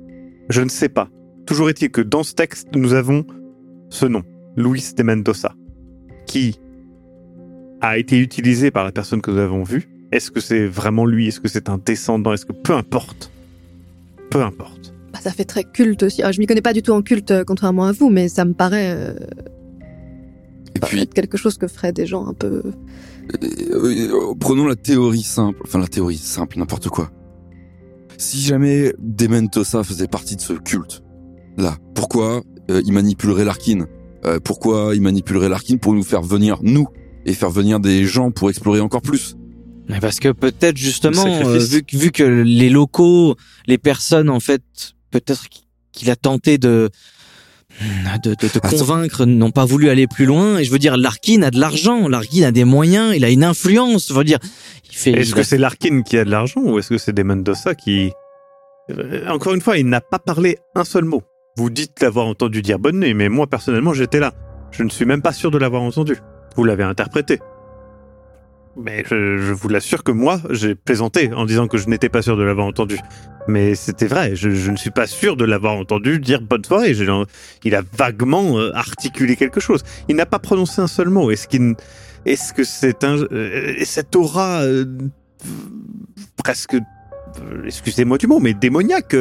Je 0.49 0.61
ne 0.61 0.69
sais 0.69 0.89
pas. 0.89 1.09
Toujours 1.45 1.69
est-il 1.69 1.89
que 1.89 2.01
dans 2.01 2.23
ce 2.23 2.33
texte, 2.33 2.69
nous 2.75 2.93
avons 2.93 3.25
ce 3.89 4.05
nom, 4.05 4.23
Luis 4.55 4.93
de 4.95 5.03
Mendoza, 5.03 5.53
qui 6.25 6.59
a 7.81 7.97
été 7.97 8.19
utilisé 8.19 8.71
par 8.71 8.83
la 8.83 8.91
personne 8.91 9.21
que 9.21 9.31
nous 9.31 9.39
avons 9.39 9.63
vue. 9.63 9.89
Est-ce 10.11 10.29
que 10.31 10.39
c'est 10.39 10.65
vraiment 10.67 11.05
lui? 11.05 11.27
Est-ce 11.27 11.39
que 11.39 11.47
c'est 11.47 11.69
un 11.69 11.77
descendant? 11.77 12.33
Est-ce 12.33 12.45
que 12.45 12.53
peu 12.53 12.73
importe 12.73 13.31
Peu 14.29 14.41
importe. 14.41 14.90
Ça 15.21 15.31
fait 15.31 15.45
très 15.45 15.63
culte 15.63 16.03
aussi. 16.03 16.23
Ah, 16.23 16.31
je 16.31 16.39
m'y 16.39 16.47
connais 16.47 16.61
pas 16.61 16.73
du 16.73 16.81
tout 16.81 16.91
en 16.91 17.01
culte, 17.01 17.31
euh, 17.31 17.43
contrairement 17.45 17.85
à 17.85 17.91
vous, 17.91 18.09
mais 18.09 18.27
ça 18.27 18.43
me 18.45 18.53
paraît 18.53 18.91
euh, 18.95 19.13
Et 20.75 20.79
puis, 20.79 20.99
être 20.99 21.13
quelque 21.13 21.37
chose 21.37 21.57
que 21.57 21.67
feraient 21.67 21.93
des 21.93 22.05
gens 22.05 22.27
un 22.27 22.33
peu. 22.33 22.63
euh, 22.65 22.71
euh, 23.73 24.33
prenons 24.39 24.65
la 24.67 24.75
théorie 24.75 25.23
simple, 25.23 25.59
enfin 25.65 25.79
la 25.79 25.87
théorie 25.87 26.17
simple, 26.17 26.57
n'importe 26.59 26.89
quoi. 26.89 27.11
Si 28.17 28.39
jamais 28.39 28.93
Dementosa 28.99 29.83
faisait 29.83 30.07
partie 30.07 30.35
de 30.35 30.41
ce 30.41 30.53
culte, 30.53 31.01
là, 31.57 31.77
pourquoi 31.95 32.41
euh, 32.69 32.81
il 32.85 32.93
manipulerait 32.93 33.45
Larkin? 33.45 33.85
Euh, 34.23 34.39
Pourquoi 34.43 34.91
il 34.93 35.01
manipulerait 35.01 35.49
Larkin 35.49 35.77
pour 35.77 35.93
nous 35.95 36.03
faire 36.03 36.21
venir, 36.21 36.59
nous, 36.61 36.87
et 37.25 37.33
faire 37.33 37.49
venir 37.49 37.79
des 37.79 38.05
gens 38.05 38.29
pour 38.29 38.51
explorer 38.51 38.79
encore 38.79 39.01
plus? 39.01 39.35
Mais 39.89 39.99
Parce 39.99 40.19
que 40.19 40.31
peut-être 40.31 40.77
justement, 40.77 41.25
euh, 41.25 41.57
vu 41.91 42.11
que 42.11 42.23
les 42.23 42.69
locaux, 42.69 43.35
les 43.65 43.79
personnes 43.79 44.29
en 44.29 44.39
fait, 44.39 44.61
peut-être 45.11 45.45
qu'il 45.91 46.09
a 46.09 46.15
tenté 46.15 46.57
de 46.57 46.89
de, 48.23 48.29
de, 48.29 48.35
de 48.35 48.59
Ah, 48.63 48.69
convaincre, 48.69 49.25
n'ont 49.25 49.51
pas 49.51 49.65
voulu 49.65 49.89
aller 49.89 50.07
plus 50.07 50.25
loin. 50.25 50.57
Et 50.57 50.65
je 50.65 50.71
veux 50.71 50.79
dire, 50.79 50.97
Larkin 50.97 51.41
a 51.41 51.51
de 51.51 51.59
l'argent, 51.59 52.07
Larkin 52.07 52.43
a 52.43 52.51
des 52.51 52.65
moyens, 52.65 53.13
il 53.15 53.23
a 53.23 53.29
une 53.29 53.43
influence. 53.43 54.09
Je 54.09 54.13
veux 54.13 54.23
dire, 54.23 54.39
il 54.89 54.95
fait. 54.95 55.11
Est-ce 55.11 55.29
il 55.29 55.35
que 55.35 55.43
c'est 55.43 55.57
Larkin 55.57 56.01
qui 56.01 56.17
a 56.17 56.25
de 56.25 56.31
l'argent 56.31 56.61
ou 56.61 56.79
est-ce 56.79 56.89
que 56.89 56.97
c'est 56.97 57.13
Damon 57.13 57.37
Dossa 57.37 57.75
qui... 57.75 58.11
Euh, 58.89 59.27
Encore 59.29 59.53
une 59.53 59.61
fois, 59.61 59.77
il 59.77 59.87
n'a 59.87 60.01
pas 60.01 60.19
parlé 60.19 60.57
un 60.75 60.83
seul 60.83 61.05
mot. 61.05 61.23
Vous 61.57 61.69
dites 61.69 62.01
l'avoir 62.01 62.27
entendu 62.27 62.61
dire 62.61 62.79
bonne 62.79 62.99
nuit, 62.99 63.13
mais 63.13 63.29
moi 63.29 63.47
personnellement 63.47 63.93
j'étais 63.93 64.19
là. 64.19 64.33
Je 64.71 64.83
ne 64.83 64.89
suis 64.89 65.05
même 65.05 65.21
pas 65.21 65.33
sûr 65.33 65.51
de 65.51 65.57
l'avoir 65.57 65.81
entendu. 65.81 66.17
Vous 66.55 66.63
l'avez 66.63 66.83
interprété. 66.83 67.39
Mais 68.77 69.03
je, 69.09 69.51
vous 69.51 69.67
l'assure 69.67 70.03
que 70.03 70.11
moi, 70.11 70.39
j'ai 70.49 70.75
plaisanté 70.75 71.33
en 71.33 71.45
disant 71.45 71.67
que 71.67 71.77
je 71.77 71.87
n'étais 71.89 72.09
pas 72.09 72.21
sûr 72.21 72.37
de 72.37 72.43
l'avoir 72.43 72.67
entendu. 72.67 72.97
Mais 73.47 73.75
c'était 73.75 74.07
vrai, 74.07 74.35
je, 74.35 74.71
ne 74.71 74.77
suis 74.77 74.91
pas 74.91 75.07
sûr 75.07 75.35
de 75.35 75.43
l'avoir 75.43 75.75
entendu 75.75 76.19
dire 76.19 76.41
bonne 76.41 76.63
soirée. 76.63 76.93
Il 77.63 77.75
a 77.75 77.83
vaguement 77.97 78.57
euh, 78.57 78.71
articulé 78.73 79.35
quelque 79.35 79.59
chose. 79.59 79.83
Il 80.07 80.15
n'a 80.15 80.25
pas 80.25 80.39
prononcé 80.39 80.81
un 80.81 80.87
seul 80.87 81.09
mot. 81.09 81.31
Est-ce 81.31 82.53
que 82.53 82.63
c'est 82.63 83.03
un, 83.03 83.17
euh, 83.17 83.73
cette 83.83 84.15
aura 84.15 84.61
euh, 84.61 84.85
presque, 86.37 86.77
excusez-moi 87.65 88.17
du 88.17 88.27
mot, 88.27 88.39
mais 88.39 88.53
démoniaque, 88.53 89.15